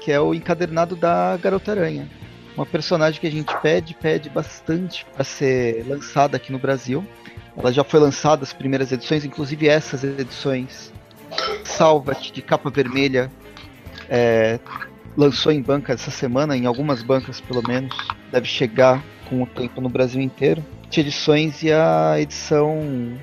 que 0.00 0.10
é 0.10 0.20
o 0.20 0.32
encadernado 0.32 0.96
da 0.96 1.36
Garota 1.36 1.72
Aranha. 1.72 2.08
Uma 2.56 2.64
personagem 2.64 3.20
que 3.20 3.26
a 3.26 3.30
gente 3.30 3.54
pede, 3.60 3.94
pede 3.94 4.30
bastante 4.30 5.04
para 5.12 5.24
ser 5.24 5.84
lançada 5.86 6.36
aqui 6.36 6.50
no 6.52 6.58
Brasil. 6.58 7.04
Ela 7.60 7.72
já 7.72 7.84
foi 7.84 8.00
lançada 8.00 8.42
as 8.42 8.52
primeiras 8.52 8.90
edições, 8.90 9.24
inclusive 9.24 9.68
essas 9.68 10.02
edições. 10.02 10.92
Salva-te 11.62 12.32
de 12.32 12.42
capa 12.42 12.70
vermelha 12.70 13.30
é, 14.08 14.58
lançou 15.16 15.52
em 15.52 15.60
banca 15.60 15.92
essa 15.92 16.10
semana, 16.10 16.56
em 16.56 16.66
algumas 16.66 17.02
bancas 17.02 17.40
pelo 17.40 17.62
menos. 17.66 17.94
Deve 18.32 18.46
chegar 18.46 19.04
com 19.28 19.42
o 19.42 19.46
tempo 19.46 19.80
no 19.80 19.88
Brasil 19.88 20.20
inteiro. 20.20 20.64
Edições 20.96 21.62
e 21.62 21.70
a 21.70 22.16
edição 22.18 23.18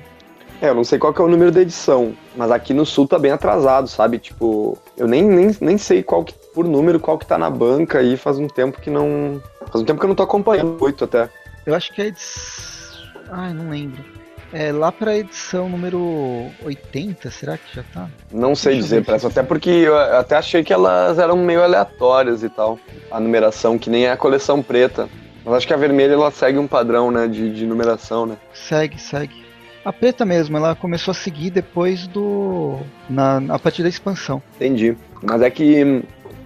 é, 0.60 0.70
eu 0.70 0.74
não 0.74 0.82
sei 0.82 0.98
qual 0.98 1.14
que 1.14 1.20
é 1.20 1.24
o 1.24 1.28
número 1.28 1.52
da 1.52 1.60
edição, 1.60 2.16
mas 2.36 2.50
aqui 2.50 2.74
no 2.74 2.84
sul 2.84 3.06
tá 3.06 3.16
bem 3.16 3.30
atrasado, 3.30 3.86
sabe? 3.86 4.18
Tipo, 4.18 4.76
eu 4.96 5.06
nem, 5.06 5.22
nem, 5.22 5.56
nem 5.60 5.78
sei 5.78 6.02
qual 6.02 6.24
que, 6.24 6.34
por 6.52 6.64
número, 6.66 6.98
qual 6.98 7.16
que 7.16 7.24
tá 7.24 7.38
na 7.38 7.48
banca 7.48 8.00
aí 8.00 8.16
faz 8.16 8.38
um 8.38 8.48
tempo 8.48 8.80
que 8.80 8.90
não. 8.90 9.40
Faz 9.70 9.82
um 9.82 9.84
tempo 9.84 10.00
que 10.00 10.06
eu 10.06 10.08
não 10.08 10.16
tô 10.16 10.24
acompanhando 10.24 10.76
oito 10.82 11.04
até. 11.04 11.28
Eu 11.64 11.76
acho 11.76 11.92
que 11.92 12.02
é 12.02 12.06
edição. 12.06 13.04
Ai, 13.30 13.52
não 13.52 13.70
lembro. 13.70 14.17
É 14.52 14.72
lá 14.72 14.90
pra 14.90 15.16
edição 15.16 15.68
número 15.68 16.46
80, 16.64 17.30
será 17.30 17.58
que 17.58 17.76
já 17.76 17.82
tá? 17.92 18.08
Não 18.32 18.54
sei 18.54 18.74
Deixa 18.74 18.84
dizer, 18.84 19.04
Pressa, 19.04 19.28
até 19.28 19.42
porque 19.42 19.68
eu 19.68 19.96
até 19.96 20.36
achei 20.36 20.64
que 20.64 20.72
elas 20.72 21.18
eram 21.18 21.36
meio 21.36 21.62
aleatórias 21.62 22.42
e 22.42 22.48
tal. 22.48 22.78
A 23.10 23.20
numeração, 23.20 23.78
que 23.78 23.90
nem 23.90 24.06
é 24.06 24.10
a 24.10 24.16
coleção 24.16 24.62
preta. 24.62 25.08
Mas 25.44 25.54
acho 25.54 25.66
que 25.66 25.74
a 25.74 25.78
vermelha 25.78 26.14
ela 26.14 26.30
segue 26.30 26.58
um 26.58 26.66
padrão, 26.66 27.10
né, 27.10 27.26
de, 27.26 27.52
de 27.54 27.66
numeração, 27.66 28.26
né? 28.26 28.36
Segue, 28.52 28.98
segue. 28.98 29.46
A 29.84 29.92
preta 29.92 30.24
mesmo, 30.24 30.56
ela 30.56 30.74
começou 30.74 31.12
a 31.12 31.14
seguir 31.14 31.50
depois 31.50 32.06
do. 32.06 32.78
Na, 33.08 33.42
a 33.48 33.58
partir 33.58 33.82
da 33.82 33.88
expansão. 33.88 34.42
Entendi. 34.56 34.96
Mas 35.22 35.40
é 35.40 35.50
que 35.50 36.02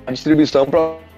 a 0.06 0.12
distribuição 0.12 0.66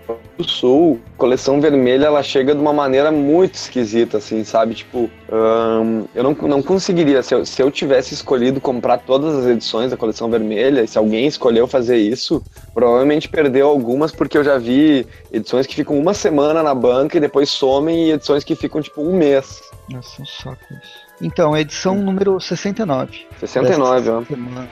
para 0.07 0.17
o 0.39 0.45
Sul, 0.45 1.01
coleção 1.17 1.61
vermelha, 1.61 2.07
ela 2.07 2.23
chega 2.23 2.55
de 2.55 2.61
uma 2.61 2.73
maneira 2.73 3.11
muito 3.11 3.55
esquisita, 3.55 4.19
assim, 4.19 4.45
sabe? 4.45 4.75
Tipo, 4.75 5.11
hum, 5.31 6.05
eu 6.15 6.23
não, 6.23 6.33
não 6.33 6.63
conseguiria, 6.63 7.23
se 7.23 7.35
eu, 7.35 7.45
se 7.47 7.63
eu 7.63 7.71
tivesse 7.71 8.15
escolhido 8.15 8.61
comprar 8.61 8.99
todas 8.99 9.35
as 9.35 9.47
edições 9.47 9.91
da 9.91 9.97
coleção 9.97 10.31
vermelha, 10.31 10.87
se 10.87 10.99
alguém 10.99 11.27
escolheu 11.27 11.67
fazer 11.67 11.97
isso, 11.97 12.43
provavelmente 12.75 13.29
perdeu 13.29 13.69
algumas, 13.69 14.13
porque 14.13 14.37
eu 14.37 14.45
já 14.45 14.59
vi 14.59 15.07
edições 15.33 15.67
que 15.67 15.75
ficam 15.75 15.99
uma 15.99 16.15
semana 16.15 16.63
na 16.63 16.75
banca 16.75 17.17
e 17.17 17.21
depois 17.21 17.49
somem, 17.49 18.09
e 18.09 18.13
edições 18.13 18.45
que 18.45 18.55
ficam, 18.55 18.83
tipo, 18.83 19.03
um 19.03 19.17
mês. 19.17 19.61
Nossa, 19.91 20.23
um 20.23 20.27
saco 20.27 20.75
isso. 20.83 21.05
Então, 21.21 21.57
edição 21.57 21.95
número 21.95 22.41
69. 22.41 23.27
69, 23.39 24.11
ó. 24.11 24.25
Semana, 24.25 24.69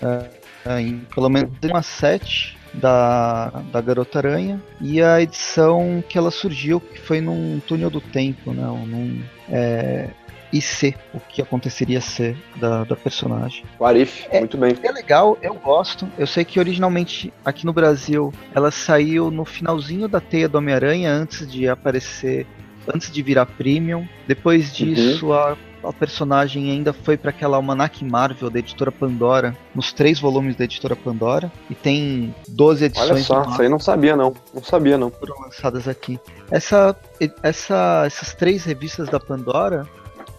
é, 0.00 0.30
é, 0.64 0.80
em 0.80 0.98
pelo 1.14 1.28
menos 1.28 1.50
uma 1.64 1.82
7 1.82 2.61
da, 2.74 3.62
da 3.72 3.80
Garota 3.80 4.18
Aranha. 4.18 4.62
E 4.80 5.02
a 5.02 5.20
edição 5.20 6.02
que 6.08 6.16
ela 6.16 6.30
surgiu, 6.30 6.80
que 6.80 7.00
foi 7.00 7.20
num 7.20 7.60
túnel 7.66 7.90
do 7.90 8.00
tempo, 8.00 8.52
né? 8.52 8.62
Num 8.62 9.22
é, 9.48 10.10
IC, 10.52 10.94
o 11.14 11.20
que 11.20 11.40
aconteceria 11.40 12.00
ser 12.00 12.36
da, 12.56 12.84
da 12.84 12.94
personagem. 12.94 13.64
O 13.78 13.84
Arif, 13.84 14.26
é, 14.30 14.38
muito 14.38 14.58
bem. 14.58 14.76
É 14.82 14.92
legal, 14.92 15.38
eu 15.40 15.54
gosto. 15.54 16.06
Eu 16.18 16.26
sei 16.26 16.44
que 16.44 16.60
originalmente 16.60 17.32
aqui 17.44 17.64
no 17.64 17.72
Brasil 17.72 18.32
ela 18.54 18.70
saiu 18.70 19.30
no 19.30 19.44
finalzinho 19.44 20.08
da 20.08 20.20
teia 20.20 20.48
do 20.48 20.58
Homem-Aranha, 20.58 21.10
antes 21.10 21.50
de 21.50 21.68
aparecer 21.68 22.46
antes 22.92 23.10
de 23.10 23.22
virar 23.22 23.46
premium. 23.46 24.06
Depois 24.26 24.68
uhum. 24.68 24.86
disso, 24.86 25.26
uhum. 25.26 25.32
a, 25.32 25.56
a, 25.82 25.92
personagem 25.92 26.70
ainda 26.70 26.92
foi 26.92 27.16
para 27.16 27.30
aquela 27.30 27.56
Almanac 27.56 28.04
Marvel 28.04 28.50
da 28.50 28.58
editora 28.58 28.90
Pandora, 28.90 29.56
nos 29.74 29.92
três 29.92 30.18
volumes 30.18 30.56
da 30.56 30.64
editora 30.64 30.96
Pandora. 30.96 31.50
E 31.68 31.74
tem 31.74 32.34
12 32.48 32.84
edições. 32.84 33.10
Olha 33.10 33.22
só, 33.22 33.42
isso 33.50 33.62
aí 33.62 33.68
não 33.68 33.78
sabia 33.78 34.16
não. 34.16 34.34
Não 34.52 34.62
sabia 34.62 34.98
não. 34.98 35.10
Foram 35.10 35.40
lançadas 35.40 35.88
aqui. 35.88 36.18
Essa, 36.50 36.96
essa, 37.42 38.04
essas 38.06 38.34
três 38.34 38.64
revistas 38.64 39.08
da 39.08 39.20
Pandora 39.20 39.86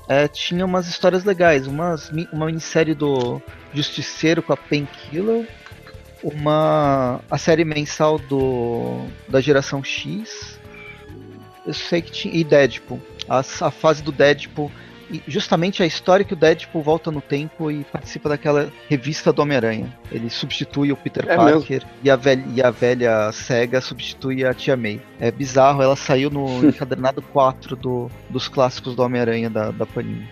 é, 0.07 0.27
tinha 0.27 0.65
umas 0.65 0.87
histórias 0.87 1.23
legais. 1.23 1.67
Umas, 1.67 2.11
uma 2.31 2.45
minissérie 2.45 2.93
do 2.93 3.41
Justiceiro 3.73 4.41
com 4.41 4.53
a 4.53 4.57
Painkiller. 4.57 5.47
Uma 6.23 7.19
a 7.29 7.37
série 7.37 7.65
mensal 7.65 8.17
do 8.17 9.05
da 9.27 9.41
geração 9.41 9.83
X 9.83 10.57
eu 11.65 11.73
sei 11.73 12.01
que 12.01 12.11
tinha. 12.11 12.35
E 12.35 12.43
Deadpool. 12.43 12.99
A, 13.27 13.39
a 13.39 13.71
fase 13.71 14.03
do 14.03 14.11
Deadpool. 14.11 14.71
Justamente 15.27 15.83
a 15.83 15.85
história 15.85 16.25
que 16.25 16.33
o 16.33 16.35
Deadpool 16.35 16.81
volta 16.81 17.11
no 17.11 17.21
tempo 17.21 17.69
e 17.69 17.83
participa 17.83 18.29
daquela 18.29 18.71
revista 18.89 19.31
do 19.33 19.41
Homem-Aranha. 19.41 19.95
Ele 20.11 20.29
substitui 20.29 20.91
o 20.91 20.97
Peter 20.97 21.25
é 21.27 21.35
Parker 21.35 21.83
e 22.03 22.09
a, 22.09 22.15
velha, 22.15 22.45
e 22.53 22.61
a 22.61 22.71
velha 22.71 23.31
cega 23.31 23.81
substitui 23.81 24.45
a 24.45 24.53
Tia 24.53 24.77
May. 24.77 25.01
É 25.19 25.31
bizarro, 25.31 25.81
ela 25.81 25.95
saiu 25.95 26.29
no 26.29 26.63
encadernado 26.65 27.21
4 27.21 27.75
do, 27.75 28.09
dos 28.29 28.47
clássicos 28.47 28.95
do 28.95 29.03
Homem-Aranha 29.03 29.49
da, 29.49 29.71
da 29.71 29.85
Panini. 29.85 30.27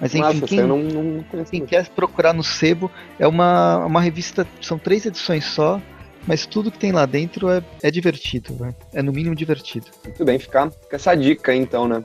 Mas 0.00 0.14
enfim, 0.14 0.22
Nossa, 0.22 0.46
quem, 0.46 0.62
não, 0.62 0.78
não 0.78 1.24
quem 1.44 1.66
quer 1.66 1.86
procurar 1.88 2.32
no 2.32 2.42
sebo, 2.42 2.90
é 3.18 3.28
uma, 3.28 3.84
uma 3.84 4.00
revista, 4.00 4.46
são 4.62 4.78
três 4.78 5.04
edições 5.04 5.44
só, 5.44 5.78
mas 6.26 6.46
tudo 6.46 6.70
que 6.70 6.78
tem 6.78 6.92
lá 6.92 7.04
dentro 7.04 7.50
é, 7.50 7.62
é 7.82 7.90
divertido, 7.90 8.54
né? 8.58 8.74
É 8.94 9.02
no 9.02 9.12
mínimo 9.12 9.34
divertido. 9.34 9.86
Muito 10.04 10.24
bem, 10.24 10.38
fica, 10.38 10.70
fica 10.70 10.96
essa 10.96 11.14
dica 11.14 11.52
aí, 11.52 11.58
então, 11.58 11.86
né? 11.86 12.02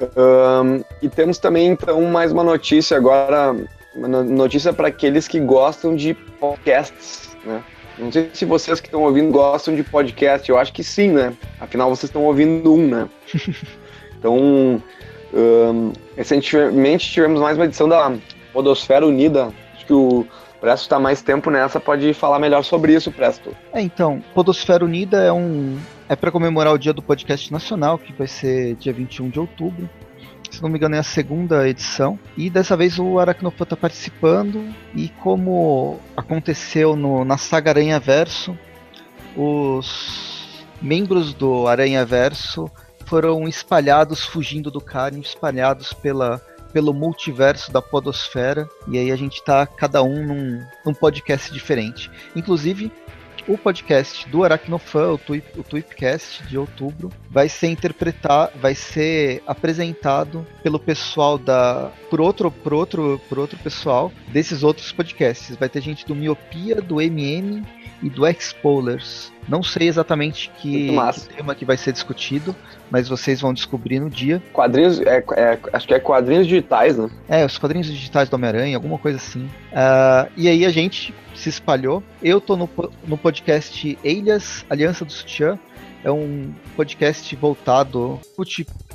Um, 0.00 0.84
e 1.02 1.08
temos 1.08 1.38
também, 1.38 1.68
então, 1.68 2.00
mais 2.02 2.30
uma 2.30 2.44
notícia 2.44 2.96
agora, 2.96 3.56
uma 3.94 4.08
notícia 4.08 4.72
para 4.72 4.88
aqueles 4.88 5.26
que 5.26 5.40
gostam 5.40 5.96
de 5.96 6.14
podcasts, 6.14 7.36
né? 7.44 7.62
Não 7.98 8.12
sei 8.12 8.30
se 8.32 8.44
vocês 8.44 8.80
que 8.80 8.86
estão 8.86 9.02
ouvindo 9.02 9.32
gostam 9.32 9.74
de 9.74 9.82
podcast, 9.82 10.48
eu 10.48 10.56
acho 10.56 10.72
que 10.72 10.84
sim, 10.84 11.10
né? 11.10 11.34
Afinal, 11.60 11.90
vocês 11.90 12.04
estão 12.04 12.22
ouvindo 12.24 12.72
um, 12.72 12.86
né? 12.86 13.08
então, 14.16 14.80
um, 15.34 15.92
recentemente 16.16 17.10
tivemos 17.10 17.40
mais 17.40 17.58
uma 17.58 17.64
edição 17.64 17.88
da 17.88 18.12
Podosfera 18.52 19.04
Unida, 19.04 19.52
acho 19.74 19.84
que 19.84 19.92
o 19.92 20.24
Presto 20.60 20.84
está 20.84 21.00
mais 21.00 21.22
tempo 21.22 21.50
nessa, 21.50 21.80
pode 21.80 22.14
falar 22.14 22.38
melhor 22.38 22.62
sobre 22.62 22.94
isso, 22.94 23.10
Presto. 23.10 23.54
É, 23.72 23.80
então, 23.80 24.22
Podosfera 24.32 24.84
Unida 24.84 25.22
é 25.24 25.32
um 25.32 25.76
é 26.08 26.16
para 26.16 26.30
comemorar 26.30 26.72
o 26.72 26.78
dia 26.78 26.92
do 26.92 27.02
podcast 27.02 27.52
nacional, 27.52 27.98
que 27.98 28.12
vai 28.12 28.26
ser 28.26 28.74
dia 28.76 28.92
21 28.92 29.28
de 29.28 29.38
outubro. 29.38 29.88
Se 30.50 30.62
não 30.62 30.70
me 30.70 30.78
engano, 30.78 30.94
é 30.94 30.98
a 30.98 31.02
segunda 31.02 31.68
edição. 31.68 32.18
E 32.36 32.48
dessa 32.48 32.76
vez 32.76 32.98
o 32.98 33.18
Aracnofã 33.18 33.64
está 33.64 33.76
participando. 33.76 34.74
E 34.94 35.08
como 35.08 36.00
aconteceu 36.16 36.96
no, 36.96 37.24
na 37.24 37.36
saga 37.36 37.70
Aranha 37.70 38.00
Verso, 38.00 38.56
os 39.36 40.64
membros 40.80 41.34
do 41.34 41.66
Aranha 41.66 42.04
Verso 42.06 42.70
foram 43.04 43.46
espalhados, 43.46 44.24
fugindo 44.24 44.70
do 44.70 44.80
Carinho, 44.80 45.22
espalhados 45.22 45.92
pela 45.92 46.40
pelo 46.72 46.92
multiverso 46.92 47.72
da 47.72 47.80
Podosfera. 47.80 48.68
E 48.86 48.98
aí 48.98 49.10
a 49.10 49.16
gente 49.16 49.42
tá 49.42 49.66
cada 49.66 50.02
um 50.02 50.26
num, 50.26 50.62
num 50.84 50.94
podcast 50.94 51.52
diferente. 51.52 52.10
Inclusive, 52.36 52.92
o 53.48 53.56
podcast 53.56 54.28
do 54.28 54.44
Aracnofan, 54.44 55.12
o, 55.12 55.18
Tweep, 55.18 55.58
o 55.58 55.62
Tweepcast 55.64 56.46
de 56.46 56.58
outubro, 56.58 57.10
vai 57.30 57.48
ser 57.48 57.68
interpretado, 57.68 58.52
vai 58.60 58.74
ser 58.74 59.42
apresentado 59.46 60.46
pelo 60.62 60.78
pessoal 60.78 61.38
da. 61.38 61.90
por 62.10 62.20
outro, 62.20 62.50
por 62.50 62.74
outro, 62.74 63.20
por 63.28 63.38
outro 63.38 63.58
pessoal 63.58 64.12
desses 64.28 64.62
outros 64.62 64.92
podcasts. 64.92 65.56
Vai 65.56 65.68
ter 65.68 65.80
gente 65.80 66.06
do 66.06 66.14
Miopia, 66.14 66.76
do 66.82 67.00
MM 67.00 67.64
e 68.02 68.08
do 68.08 68.26
Expoliers. 68.26 69.32
Não 69.48 69.62
sei 69.62 69.88
exatamente 69.88 70.50
que, 70.58 70.88
que, 70.88 71.34
tema 71.34 71.54
que 71.54 71.64
vai 71.64 71.76
ser 71.76 71.92
discutido, 71.92 72.54
mas 72.90 73.08
vocês 73.08 73.40
vão 73.40 73.54
descobrir 73.54 73.98
no 73.98 74.10
dia. 74.10 74.42
Quadrinhos, 74.52 75.00
é, 75.00 75.24
é, 75.36 75.58
acho 75.72 75.86
que 75.86 75.94
é 75.94 75.98
quadrinhos 75.98 76.46
digitais, 76.46 76.98
né? 76.98 77.08
É, 77.28 77.44
os 77.44 77.56
quadrinhos 77.56 77.86
digitais 77.86 78.28
do 78.28 78.34
Homem-Aranha, 78.34 78.76
alguma 78.76 78.98
coisa 78.98 79.16
assim. 79.16 79.46
Uh, 79.46 80.30
e 80.36 80.48
aí 80.48 80.66
a 80.66 80.70
gente 80.70 81.14
se 81.34 81.48
espalhou. 81.48 82.02
Eu 82.22 82.40
tô 82.40 82.56
no, 82.56 82.68
no 83.06 83.16
podcast 83.16 83.98
Elias, 84.04 84.66
Aliança 84.68 85.04
do 85.04 85.12
Sutiã. 85.12 85.58
É 86.04 86.10
um 86.10 86.52
podcast 86.76 87.34
voltado 87.34 88.20
a 88.38 88.42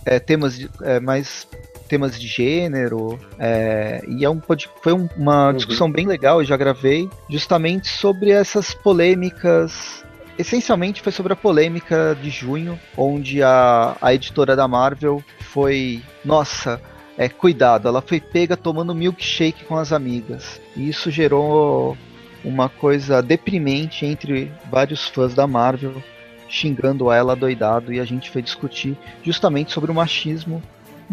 é, 0.06 0.20
temas 0.20 0.68
é, 0.82 1.00
mais 1.00 1.48
temas 1.94 2.20
de 2.20 2.28
gênero. 2.28 3.20
É, 3.38 4.04
e 4.08 4.26
é 4.26 4.30
um, 4.30 4.42
foi 4.82 4.94
uma 5.16 5.48
uhum. 5.48 5.54
discussão 5.54 5.92
bem 5.92 6.08
legal, 6.08 6.42
eu 6.42 6.46
já 6.46 6.58
gravei, 6.58 7.08
justamente 7.30 7.88
sobre 7.88 8.32
essas 8.32 8.74
polêmicas. 8.74 10.04
Essencialmente 10.40 11.04
foi 11.04 11.12
sobre 11.12 11.34
a 11.34 11.36
polêmica 11.36 12.18
de 12.20 12.32
junho, 12.32 12.80
onde 12.98 13.44
a, 13.44 13.96
a 14.02 14.12
editora 14.12 14.56
da 14.56 14.68
Marvel 14.68 15.24
foi. 15.52 16.02
Nossa, 16.26 16.82
é, 17.16 17.30
cuidado, 17.30 17.88
ela 17.88 18.02
foi 18.02 18.20
pega 18.20 18.58
tomando 18.58 18.96
milkshake 18.96 19.66
com 19.66 19.78
as 19.78 19.94
amigas. 19.94 20.60
E 20.76 20.90
isso 20.90 21.12
gerou 21.12 21.96
uma 22.44 22.70
coisa 22.70 23.22
deprimente 23.22 24.04
entre 24.04 24.52
vários 24.72 25.08
fãs 25.08 25.36
da 25.36 25.46
Marvel, 25.46 26.02
xingando 26.50 27.12
ela 27.12 27.36
doidado, 27.36 27.94
e 27.94 28.00
a 28.00 28.06
gente 28.06 28.32
foi 28.32 28.42
discutir 28.42 28.98
justamente 29.22 29.72
sobre 29.72 29.92
o 29.92 29.94
machismo 29.94 30.60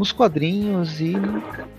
nos 0.00 0.12
quadrinhos 0.12 0.98
e 0.98 1.14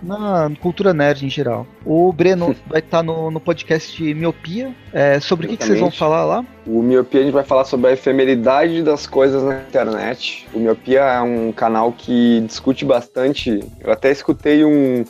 na 0.02 0.52
cultura 0.62 0.94
nerd 0.94 1.26
em 1.26 1.30
geral. 1.30 1.66
O 1.84 2.14
Breno 2.14 2.56
vai 2.70 2.80
estar 2.80 3.02
no, 3.02 3.32
no 3.32 3.40
podcast 3.40 4.02
Miopia. 4.14 4.74
É, 4.94 5.20
sobre 5.20 5.48
o 5.48 5.50
que, 5.50 5.58
que 5.58 5.66
vocês 5.66 5.80
vão 5.80 5.90
falar 5.90 6.24
lá? 6.24 6.46
O 6.68 6.84
Miopia 6.84 7.22
a 7.22 7.24
gente 7.24 7.34
vai 7.34 7.44
falar 7.44 7.66
sobre 7.66 7.90
a 7.90 7.94
efemeridade 7.94 8.84
das 8.84 9.08
coisas 9.08 9.42
na 9.42 9.56
internet. 9.62 10.48
O 10.54 10.60
Miopia 10.60 11.02
é 11.02 11.22
um 11.22 11.52
canal 11.52 11.92
que 11.92 12.42
discute 12.42 12.86
bastante. 12.86 13.60
Eu 13.84 13.92
até 13.92 14.12
escutei 14.12 14.64
um, 14.64 15.04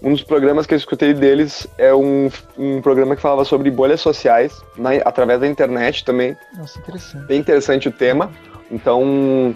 um 0.00 0.12
dos 0.12 0.22
programas 0.22 0.64
que 0.64 0.74
eu 0.74 0.78
escutei 0.78 1.12
deles 1.12 1.66
é 1.76 1.92
um, 1.92 2.30
um 2.56 2.80
programa 2.80 3.16
que 3.16 3.22
falava 3.22 3.44
sobre 3.44 3.72
bolhas 3.72 4.00
sociais, 4.00 4.62
na, 4.76 4.90
através 5.04 5.40
da 5.40 5.48
internet 5.48 6.04
também. 6.04 6.36
Nossa, 6.56 6.78
interessante. 6.78 7.26
Bem 7.26 7.40
interessante 7.40 7.88
o 7.88 7.92
tema. 7.92 8.30
Então, 8.70 9.54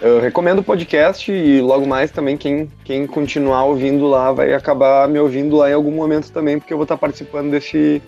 eu 0.00 0.20
recomendo 0.20 0.60
o 0.60 0.64
podcast 0.64 1.30
e 1.30 1.60
logo 1.60 1.86
mais 1.86 2.10
também 2.10 2.36
quem, 2.36 2.70
quem 2.84 3.06
continuar 3.06 3.64
ouvindo 3.64 4.06
lá 4.06 4.32
vai 4.32 4.52
acabar 4.54 5.06
me 5.08 5.18
ouvindo 5.18 5.56
lá 5.56 5.70
em 5.70 5.74
algum 5.74 5.90
momento 5.90 6.30
também, 6.32 6.58
porque 6.58 6.72
eu 6.72 6.78
vou 6.78 6.84
estar 6.84 6.96
participando 6.96 7.50
desse, 7.50 8.02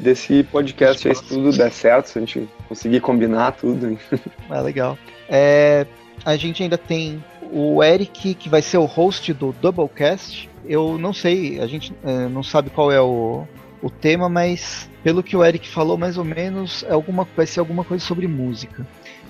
desse 0.00 0.42
podcast 0.44 1.06
aí, 1.06 1.14
se 1.14 1.24
tudo 1.24 1.56
der 1.56 1.70
certo, 1.70 2.06
se 2.06 2.18
a 2.18 2.20
gente 2.20 2.48
conseguir 2.68 3.00
combinar 3.00 3.52
tudo. 3.52 3.98
É 4.50 4.60
legal. 4.60 4.96
É, 5.28 5.86
a 6.24 6.36
gente 6.36 6.62
ainda 6.62 6.78
tem 6.78 7.22
o 7.52 7.82
Eric, 7.82 8.34
que 8.34 8.48
vai 8.48 8.62
ser 8.62 8.78
o 8.78 8.84
host 8.84 9.32
do 9.32 9.52
Doublecast. 9.52 10.48
Eu 10.64 10.98
não 10.98 11.12
sei, 11.12 11.60
a 11.60 11.66
gente 11.66 11.92
é, 12.04 12.28
não 12.28 12.42
sabe 12.42 12.70
qual 12.70 12.90
é 12.90 13.00
o, 13.00 13.46
o 13.82 13.90
tema, 13.90 14.28
mas 14.28 14.88
pelo 15.02 15.22
que 15.22 15.36
o 15.36 15.44
Eric 15.44 15.68
falou, 15.68 15.96
mais 15.96 16.18
ou 16.18 16.24
menos, 16.24 16.84
é 16.88 16.92
alguma, 16.92 17.26
vai 17.36 17.46
ser 17.46 17.60
alguma 17.60 17.84
coisa 17.84 18.04
sobre 18.04 18.26
música. 18.26 18.86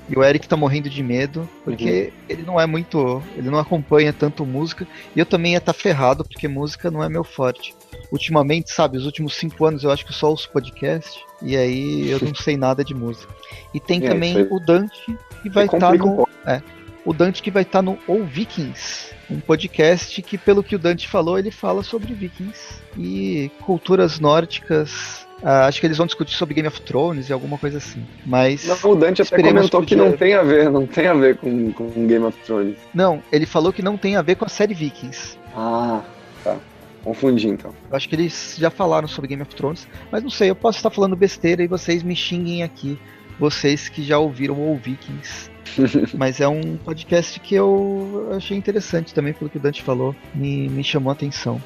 E 0.09 0.19
o 0.19 0.25
Eric 0.25 0.49
tá 0.49 0.57
morrendo 0.57 0.89
de 0.89 1.03
medo, 1.03 1.49
porque 1.65 2.13
uhum. 2.13 2.25
ele 2.29 2.43
não 2.43 2.61
é 2.61 2.67
muito. 2.67 3.23
Ele 3.37 3.51
não 3.51 3.59
acompanha 3.59 4.13
tanto 4.13 4.47
música. 4.47 4.87
E 5.15 5.21
eu 5.21 5.27
também 5.27 5.53
ia 5.53 5.59
estar 5.59 5.75
tá 5.75 5.79
ferrado, 5.79 6.25
porque 6.25 6.49
música 6.49 6.91
não 6.91 7.05
é 7.05 7.09
meu 7.09 7.23
forte. 7.23 7.75
Ultimamente, 8.11 8.73
sabe, 8.73 8.97
os 8.97 9.05
últimos 9.05 9.35
cinco 9.35 9.67
anos 9.67 9.85
eu 9.85 9.91
acho 9.91 10.07
que 10.07 10.15
só 10.15 10.31
ouço 10.31 10.51
podcast. 10.51 11.21
E 11.43 11.57
aí 11.57 12.11
eu 12.11 12.19
não 12.21 12.35
sei 12.37 12.57
nada 12.57 12.83
de 12.83 12.95
música. 12.95 13.33
E 13.75 13.79
tem 13.79 14.05
é, 14.05 14.09
também 14.09 14.47
o 14.51 14.59
Dante, 14.59 15.17
que 15.43 15.51
vai 15.51 15.67
estar 15.67 15.79
tá 15.79 15.93
no. 15.93 16.23
Um 16.23 16.25
é, 16.47 16.63
o 17.05 17.13
Dante 17.13 17.43
que 17.43 17.51
vai 17.51 17.63
estar 17.63 17.79
tá 17.79 17.83
no 17.83 17.99
Ou 18.07 18.25
Vikings, 18.25 19.15
um 19.31 19.41
podcast 19.41 20.21
que, 20.23 20.39
pelo 20.39 20.63
que 20.63 20.75
o 20.75 20.79
Dante 20.79 21.07
falou, 21.09 21.39
ele 21.39 21.51
fala 21.51 21.83
sobre 21.83 22.15
Vikings 22.15 22.83
e 22.97 23.51
culturas 23.63 24.19
nórdicas. 24.19 25.28
Uh, 25.43 25.67
acho 25.69 25.81
que 25.81 25.87
eles 25.87 25.97
vão 25.97 26.07
discutir 26.07 26.35
sobre 26.35 26.55
Game 26.55 26.67
of 26.67 26.81
Thrones 26.83 27.29
e 27.29 27.33
alguma 27.33 27.57
coisa 27.59 27.79
assim. 27.79 28.05
Mas. 28.27 28.67
Não, 28.67 28.91
o 28.91 28.97
Dante 28.97 29.23
até 29.23 29.41
comentou 29.41 29.83
que 29.83 29.95
não 29.95 30.13
tem 30.13 30.35
a 30.35 30.43
ver, 30.43 30.71
não 30.71 30.87
tem 30.87 31.07
a 31.07 31.15
ver 31.15 31.37
com, 31.37 31.73
com 31.73 32.07
Game 32.07 32.25
of 32.25 32.37
Thrones. 32.45 32.77
Não, 32.93 33.23
ele 33.31 33.47
falou 33.47 33.73
que 33.73 33.83
não 33.83 33.97
tem 33.97 34.17
a 34.17 34.23
ver 34.23 34.35
com 34.35 34.45
a 34.45 34.49
série 34.49 34.75
Vikings. 34.75 35.39
Ah, 35.55 36.03
tá. 36.43 36.57
Confundi 37.05 37.49
então. 37.49 37.73
Eu 37.89 37.97
acho 37.97 38.09
que 38.09 38.17
eles 38.17 38.57
já 38.59 38.71
falaram 38.71 39.07
sobre 39.07 39.29
Game 39.29 39.43
of 39.43 39.55
Thrones, 39.55 39.87
mas 40.11 40.23
não 40.23 40.31
sei, 40.31 40.51
eu 40.51 40.57
posso 40.57 40.79
estar 40.79 40.91
falando 40.91 41.15
besteira 41.15 41.63
e 41.63 41.69
vocês 41.69 42.03
me 42.03 42.17
xinguem 42.17 42.63
aqui. 42.63 42.99
Vocês 43.39 43.89
que 43.89 44.03
já 44.03 44.19
ouviram 44.19 44.57
o 44.57 44.77
Vikings. 44.77 45.49
Mas 46.15 46.41
é 46.41 46.49
um 46.49 46.77
podcast 46.77 47.39
que 47.39 47.55
eu 47.55 48.31
achei 48.37 48.57
interessante 48.57 49.15
também, 49.15 49.33
pelo 49.33 49.49
que 49.49 49.59
o 49.59 49.61
Dante 49.61 49.81
falou, 49.81 50.15
me, 50.35 50.69
me 50.69 50.83
chamou 50.83 51.11
a 51.11 51.13
atenção. 51.13 51.63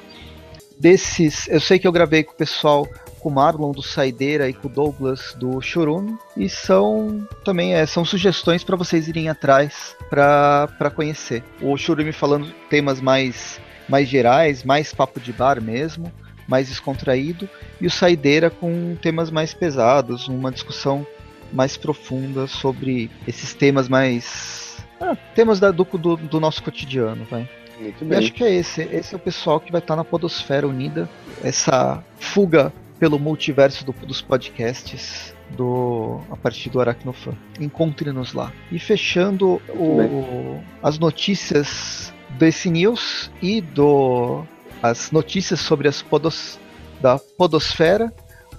Desses, 0.78 1.48
eu 1.48 1.60
sei 1.60 1.78
que 1.78 1.86
eu 1.86 1.92
gravei 1.92 2.22
com 2.22 2.32
o 2.32 2.36
pessoal, 2.36 2.86
com 3.22 3.28
o 3.28 3.32
Marlon 3.32 3.70
do 3.70 3.82
Saideira 3.82 4.48
e 4.48 4.52
com 4.52 4.66
o 4.66 4.70
Douglas 4.70 5.34
do 5.38 5.60
Churume, 5.60 6.18
e 6.36 6.48
são 6.48 7.26
também 7.44 7.74
é, 7.74 7.86
são 7.86 8.04
sugestões 8.04 8.64
para 8.64 8.76
vocês 8.76 9.06
irem 9.06 9.28
atrás 9.28 9.96
para 10.10 10.90
conhecer. 10.94 11.42
O 11.60 11.76
Churume 11.76 12.12
falando 12.12 12.52
temas 12.68 13.00
mais, 13.00 13.60
mais 13.88 14.08
gerais, 14.08 14.64
mais 14.64 14.92
papo 14.92 15.20
de 15.20 15.32
bar 15.32 15.62
mesmo, 15.62 16.12
mais 16.48 16.68
descontraído, 16.68 17.48
e 17.80 17.86
o 17.86 17.90
Saideira 17.90 18.50
com 18.50 18.96
temas 19.00 19.30
mais 19.30 19.54
pesados, 19.54 20.26
uma 20.26 20.50
discussão 20.50 21.06
mais 21.52 21.76
profunda 21.76 22.48
sobre 22.48 23.08
esses 23.28 23.54
temas 23.54 23.88
mais. 23.88 24.84
Ah, 25.00 25.16
temas 25.34 25.60
da, 25.60 25.70
do, 25.70 25.84
do, 25.84 26.16
do, 26.16 26.40
nosso 26.40 26.62
cotidiano, 26.62 27.24
vai. 27.30 27.48
Muito 27.78 28.04
bem. 28.04 28.18
E 28.18 28.22
acho 28.22 28.32
que 28.32 28.44
é 28.44 28.54
esse. 28.54 28.82
Esse 28.82 29.14
é 29.14 29.16
o 29.16 29.20
pessoal 29.20 29.60
que 29.60 29.70
vai 29.70 29.80
estar 29.80 29.96
na 29.96 30.04
Podosfera 30.04 30.66
Unida. 30.66 31.08
Essa 31.42 32.02
fuga 32.18 32.72
pelo 33.02 33.18
multiverso 33.18 33.84
do, 33.84 33.90
dos 34.06 34.22
podcasts 34.22 35.34
do 35.56 36.20
a 36.30 36.36
partir 36.36 36.70
do 36.70 36.80
Aracnofan. 36.80 37.36
Encontre-nos 37.58 38.32
lá. 38.32 38.52
E 38.70 38.78
fechando 38.78 39.60
o, 39.70 40.62
as 40.80 41.00
notícias 41.00 42.14
desse 42.38 42.70
news 42.70 43.28
e 43.42 43.60
do 43.60 44.44
as 44.80 45.10
notícias 45.10 45.58
sobre 45.58 45.88
as 45.88 46.00
podos, 46.00 46.60
da 47.00 47.18
podosfera 47.18 48.12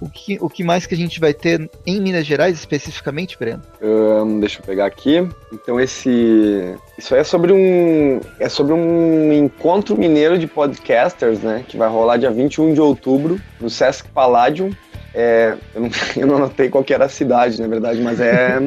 o 0.04 0.10
que, 0.10 0.38
o 0.38 0.50
que 0.50 0.62
mais 0.62 0.84
que 0.84 0.94
a 0.94 0.96
gente 0.96 1.18
vai 1.18 1.32
ter 1.32 1.70
em 1.86 1.98
Minas 2.00 2.26
Gerais 2.26 2.58
especificamente, 2.58 3.38
Breno? 3.38 3.62
Um, 3.80 4.38
deixa 4.38 4.60
eu 4.60 4.64
pegar 4.64 4.84
aqui. 4.84 5.26
Então 5.50 5.80
esse. 5.80 6.76
Isso 6.98 7.14
aí 7.14 7.22
é 7.22 7.24
sobre 7.24 7.52
um. 7.52 8.20
É 8.38 8.48
sobre 8.50 8.74
um 8.74 9.32
encontro 9.32 9.96
mineiro 9.96 10.38
de 10.38 10.46
podcasters, 10.46 11.40
né? 11.40 11.64
Que 11.66 11.78
vai 11.78 11.88
rolar 11.88 12.18
dia 12.18 12.30
21 12.30 12.74
de 12.74 12.80
outubro 12.82 13.40
no 13.58 13.70
Sesc 13.70 14.06
Palladium. 14.10 14.70
É, 15.14 15.56
eu, 15.74 15.80
não, 15.80 15.90
eu 16.16 16.26
não 16.26 16.36
anotei 16.36 16.68
qual 16.68 16.84
era 16.90 17.06
a 17.06 17.08
cidade, 17.08 17.58
na 17.60 17.66
verdade, 17.66 18.02
mas 18.02 18.20
é, 18.20 18.60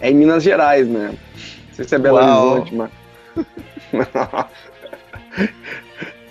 é 0.00 0.10
em 0.10 0.14
Minas 0.14 0.44
Gerais, 0.44 0.86
né? 0.86 1.08
Não 1.08 1.74
sei 1.74 1.84
se 1.84 1.94
é 1.96 1.98
Belo. 1.98 2.18
Horizonte, 2.18 2.74
mas. 2.74 2.90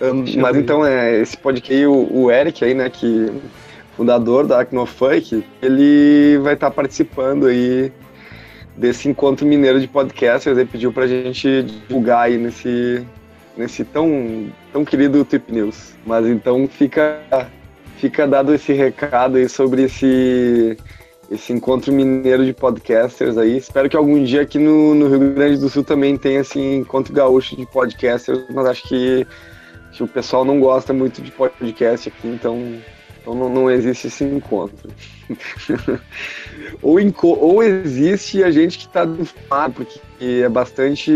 mas 0.38 0.56
então, 0.56 0.86
é, 0.86 1.20
esse 1.20 1.36
podcast, 1.38 1.86
o, 1.86 2.24
o 2.24 2.32
Eric 2.32 2.63
aí, 2.63 2.74
né, 2.74 2.89
que 2.89 3.30
fundador 3.95 4.47
da 4.47 4.62
Acnofunk, 4.62 5.43
ele 5.62 6.38
vai 6.39 6.54
estar 6.54 6.71
participando 6.71 7.47
aí 7.47 7.91
desse 8.75 9.10
encontro 9.10 9.45
mineiro 9.45 9.80
de 9.80 9.88
podcasters 9.88 10.58
e 10.58 10.65
pediu 10.65 10.91
pra 10.91 11.08
gente 11.08 11.63
divulgar 11.63 12.25
aí 12.25 12.38
nesse, 12.38 13.06
nesse 13.56 13.84
tão, 13.84 14.47
tão 14.71 14.86
querido 14.86 15.23
Trip 15.25 15.51
News. 15.51 15.93
Mas 16.06 16.25
então 16.25 16.67
fica, 16.67 17.19
fica 17.97 18.27
dado 18.27 18.54
esse 18.54 18.73
recado 18.73 19.38
aí 19.38 19.47
sobre 19.49 19.84
esse, 19.84 20.77
esse 21.30 21.54
encontro 21.54 21.91
mineiro 21.91 22.45
de 22.45 22.54
podcasters 22.54 23.38
aí. 23.38 23.58
Espero 23.58 23.89
que 23.89 23.97
algum 23.97 24.23
dia 24.23 24.41
aqui 24.41 24.58
no, 24.58 24.95
no 24.95 25.08
Rio 25.10 25.34
Grande 25.34 25.60
do 25.60 25.69
Sul 25.69 25.84
também 25.84 26.17
tenha 26.17 26.39
esse 26.39 26.60
encontro 26.60 27.13
gaúcho 27.13 27.56
de 27.56 27.65
podcasters, 27.65 28.45
mas 28.49 28.65
acho 28.65 28.88
que, 28.88 29.27
que 29.91 30.01
o 30.01 30.08
pessoal 30.08 30.45
não 30.45 30.60
gosta 30.60 30.93
muito 30.93 31.21
de 31.21 31.30
podcast 31.30 32.08
aqui, 32.10 32.27
então 32.27 32.80
então 33.21 33.36
não, 33.36 33.49
não 33.49 33.71
existe 33.71 34.07
esse 34.07 34.23
encontro. 34.23 34.89
ou, 36.81 36.97
ou 37.23 37.63
existe 37.63 38.43
a 38.43 38.49
gente 38.49 38.79
que 38.79 38.86
está 38.86 39.05
do 39.05 39.27
lado, 39.49 39.73
porque 39.73 39.99
é 40.19 40.49
bastante. 40.49 41.12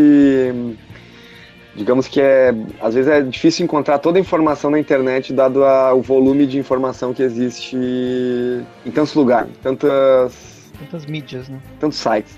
Digamos 1.75 2.07
que 2.07 2.21
é. 2.21 2.53
Às 2.79 2.93
vezes 2.93 3.11
é 3.11 3.21
difícil 3.21 3.65
encontrar 3.65 3.97
toda 3.99 4.19
a 4.19 4.21
informação 4.21 4.69
na 4.69 4.79
internet, 4.79 5.33
dado 5.33 5.63
a, 5.63 5.93
o 5.93 6.01
volume 6.01 6.45
de 6.45 6.59
informação 6.59 7.13
que 7.13 7.23
existe 7.23 7.75
em 7.75 8.91
tantos 8.91 9.13
lugares, 9.15 9.51
tantas. 9.61 10.71
Tantas 10.79 11.05
mídias, 11.05 11.49
né? 11.49 11.59
Tantos 11.79 11.97
sites. 11.97 12.37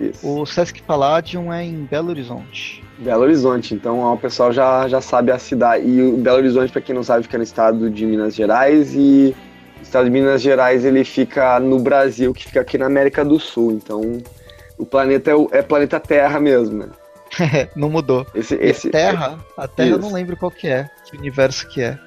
É. 0.00 0.10
O 0.22 0.44
Sesc 0.44 0.82
Palladium 0.82 1.52
é 1.52 1.64
em 1.64 1.84
Belo 1.84 2.10
Horizonte. 2.10 2.82
Belo 2.98 3.22
Horizonte, 3.22 3.74
então 3.74 4.00
ó, 4.00 4.14
o 4.14 4.18
pessoal 4.18 4.52
já, 4.52 4.88
já 4.88 5.00
sabe 5.00 5.30
a 5.30 5.38
cidade. 5.38 5.86
E 5.86 6.02
o 6.02 6.16
Belo 6.16 6.38
Horizonte, 6.38 6.72
para 6.72 6.82
quem 6.82 6.94
não 6.94 7.04
sabe, 7.04 7.22
fica 7.22 7.38
no 7.38 7.44
estado 7.44 7.88
de 7.88 8.04
Minas 8.04 8.34
Gerais 8.34 8.94
e 8.94 9.34
o 9.78 9.82
estado 9.82 10.04
de 10.04 10.10
Minas 10.10 10.42
Gerais 10.42 10.84
ele 10.84 11.04
fica 11.04 11.60
no 11.60 11.78
Brasil, 11.78 12.34
que 12.34 12.44
fica 12.44 12.60
aqui 12.60 12.76
na 12.76 12.86
América 12.86 13.24
do 13.24 13.38
Sul. 13.38 13.72
Então 13.72 14.20
o 14.76 14.84
planeta 14.84 15.30
é, 15.30 15.58
é 15.58 15.62
planeta 15.62 16.00
Terra 16.00 16.40
mesmo, 16.40 16.78
né? 16.78 16.88
não 17.76 17.88
mudou. 17.88 18.26
Esse, 18.34 18.56
esse, 18.56 18.90
Terra? 18.90 19.38
A 19.56 19.68
Terra 19.68 19.90
eu 19.90 19.98
não 19.98 20.12
lembro 20.12 20.36
qual 20.36 20.50
que 20.50 20.66
é, 20.66 20.90
que 21.04 21.16
universo 21.16 21.68
que 21.68 21.82
é. 21.82 21.98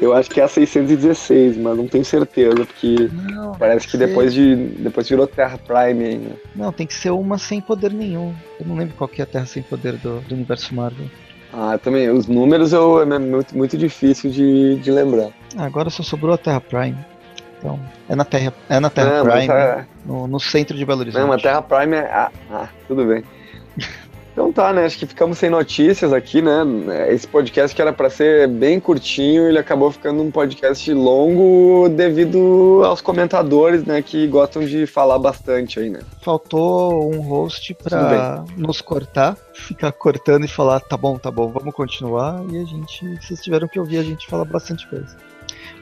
Eu 0.00 0.12
acho 0.12 0.28
que 0.30 0.40
é 0.40 0.44
a 0.44 0.48
616, 0.48 1.56
mas 1.56 1.76
não 1.76 1.86
tenho 1.86 2.04
certeza, 2.04 2.64
porque 2.64 3.08
não, 3.12 3.52
parece 3.52 3.86
que 3.86 3.92
ser... 3.92 4.06
depois, 4.06 4.34
de, 4.34 4.56
depois 4.56 5.08
virou 5.08 5.26
Terra 5.26 5.58
Prime 5.58 6.04
ainda. 6.04 6.36
Não, 6.54 6.72
tem 6.72 6.86
que 6.86 6.94
ser 6.94 7.10
uma 7.10 7.38
sem 7.38 7.60
poder 7.60 7.92
nenhum. 7.92 8.34
Eu 8.58 8.66
não 8.66 8.76
lembro 8.76 8.94
qual 8.96 9.08
que 9.08 9.20
é 9.20 9.24
a 9.24 9.26
Terra 9.26 9.46
sem 9.46 9.62
poder 9.62 9.94
do, 9.94 10.20
do 10.22 10.34
universo 10.34 10.74
Marvel. 10.74 11.06
Ah, 11.52 11.78
também. 11.78 12.10
Os 12.10 12.26
números 12.26 12.72
eu, 12.72 13.00
é 13.00 13.18
muito, 13.18 13.56
muito 13.56 13.78
difícil 13.78 14.30
de, 14.30 14.76
de 14.76 14.90
lembrar. 14.90 15.30
Ah, 15.56 15.64
agora 15.64 15.90
só 15.90 16.02
sobrou 16.02 16.34
a 16.34 16.38
Terra 16.38 16.60
Prime. 16.60 16.98
Então, 17.58 17.80
é 18.08 18.14
na 18.14 18.24
Terra, 18.24 18.52
é 18.68 18.80
na 18.80 18.90
Terra 18.90 19.24
não, 19.24 19.30
Prime, 19.30 19.46
tá... 19.46 19.86
no, 20.04 20.28
no, 20.28 20.40
centro 20.40 20.76
de 20.76 20.84
Belo 20.84 21.00
Horizonte. 21.00 21.22
Não, 21.22 21.32
a 21.32 21.38
Terra 21.38 21.62
Prime 21.62 21.96
é. 21.96 22.00
Ah, 22.00 22.30
ah 22.50 22.68
tudo 22.86 23.04
bem. 23.04 23.24
Então 24.38 24.52
tá, 24.52 24.72
né? 24.72 24.84
Acho 24.84 24.96
que 24.96 25.04
ficamos 25.04 25.36
sem 25.36 25.50
notícias 25.50 26.12
aqui, 26.12 26.40
né? 26.40 26.62
Esse 27.08 27.26
podcast 27.26 27.74
que 27.74 27.82
era 27.82 27.92
para 27.92 28.08
ser 28.08 28.46
bem 28.46 28.78
curtinho, 28.78 29.48
ele 29.48 29.58
acabou 29.58 29.90
ficando 29.90 30.22
um 30.22 30.30
podcast 30.30 30.94
longo 30.94 31.88
devido 31.88 32.82
aos 32.84 33.00
comentadores, 33.00 33.84
né? 33.84 34.00
Que 34.00 34.28
gostam 34.28 34.64
de 34.64 34.86
falar 34.86 35.18
bastante 35.18 35.80
aí, 35.80 35.90
né? 35.90 35.98
Faltou 36.22 37.12
um 37.12 37.20
host 37.20 37.74
para 37.74 38.44
nos 38.56 38.80
cortar, 38.80 39.36
ficar 39.52 39.90
cortando 39.90 40.44
e 40.44 40.48
falar, 40.48 40.78
tá 40.78 40.96
bom, 40.96 41.18
tá 41.18 41.32
bom, 41.32 41.48
vamos 41.48 41.74
continuar. 41.74 42.40
E 42.48 42.58
a 42.58 42.64
gente, 42.64 43.18
vocês 43.20 43.42
tiveram 43.42 43.66
que 43.66 43.80
ouvir 43.80 43.98
a 43.98 44.04
gente 44.04 44.28
falar 44.28 44.44
bastante 44.44 44.86
coisa. 44.86 45.16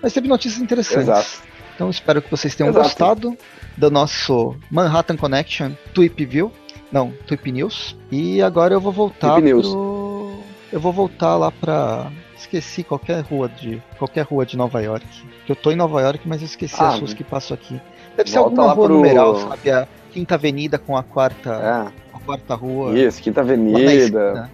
Mas 0.03 0.15
teve 0.15 0.29
notícias 0.29 0.63
interessantes. 0.63 1.07
Exato. 1.07 1.43
Então 1.75 1.91
espero 1.91 2.23
que 2.23 2.31
vocês 2.31 2.55
tenham 2.55 2.71
Exato. 2.71 2.85
gostado 2.89 3.37
do 3.77 3.91
nosso 3.91 4.57
Manhattan 4.71 5.19
Connection 5.19 5.73
Tweep 5.93 6.25
View. 6.25 6.51
Não, 6.91 7.13
Tweep 7.27 7.51
News. 7.51 7.97
E 8.11 8.41
agora 8.43 8.75
eu 8.75 8.81
vou 8.81 8.93
voltar 8.93 9.41
pro... 9.41 10.37
Eu 10.73 10.81
vou 10.81 10.93
voltar 10.93 11.37
lá 11.37 11.51
pra. 11.51 12.11
Esqueci 12.37 12.83
qualquer 12.83 13.23
rua 13.23 13.49
de. 13.49 13.81
qualquer 13.99 14.23
rua 14.23 14.45
de 14.45 14.57
Nova 14.57 14.83
York. 14.83 15.07
Eu 15.49 15.57
tô 15.57 15.71
em 15.71 15.77
Nova 15.77 16.01
York, 16.03 16.21
mas 16.27 16.43
eu 16.43 16.47
esqueci 16.47 16.77
ah, 16.79 16.89
as 16.89 16.99
ruas 16.99 17.15
que 17.15 17.25
passo 17.25 17.55
aqui. 17.55 17.81
Deve 18.17 18.29
ser 18.29 18.39
alguma 18.39 18.73
rua 18.73 18.87
pro... 18.87 18.95
numeral, 18.97 19.37
sabe? 19.37 19.71
A 19.71 19.87
Quinta 20.11 20.35
Avenida 20.35 20.77
com 20.79 20.97
a 20.97 21.03
quarta. 21.03 21.51
É. 21.51 22.17
A 22.17 22.21
quarta 22.21 22.55
rua. 22.55 22.99
Isso, 22.99 23.23
Quinta 23.23 23.41
Avenida. 23.41 24.51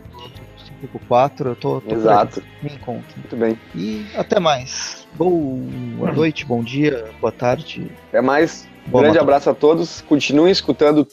4, 1.09 1.51
eu 1.51 1.57
tô, 1.57 1.81
tô 1.81 1.95
Exato. 1.95 2.43
Me 2.63 2.71
encontro. 2.71 3.17
Muito 3.17 3.37
bem. 3.37 3.59
E 3.75 4.05
até 4.17 4.41
mais. 4.41 5.07
Boa 5.15 6.13
noite, 6.13 6.45
bom 6.45 6.63
dia, 6.63 7.11
boa 7.21 7.33
tarde. 7.33 7.91
Até 8.09 8.21
mais. 8.21 8.69
Boa 8.87 9.05
Grande 9.05 9.19
abraço 9.19 9.49
a 9.49 9.55
todos. 9.55 10.01
Continuem 10.03 10.51
escutando 10.51 11.07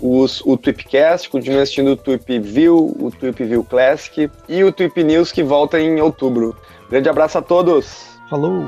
os, 0.00 0.40
o 0.42 0.56
Tweepcast, 0.56 1.28
continue 1.28 1.60
assistindo 1.60 1.92
o 1.92 1.96
Tweep 1.96 2.38
View, 2.40 2.94
o 2.98 3.10
Tweep 3.10 3.44
View 3.44 3.64
Classic 3.64 4.30
e 4.48 4.64
o 4.64 4.72
Tweep 4.72 5.02
News 5.02 5.32
que 5.32 5.42
volta 5.42 5.80
em 5.80 6.00
outubro. 6.00 6.56
Grande 6.90 7.08
abraço 7.08 7.38
a 7.38 7.42
todos. 7.42 8.06
Falou! 8.28 8.64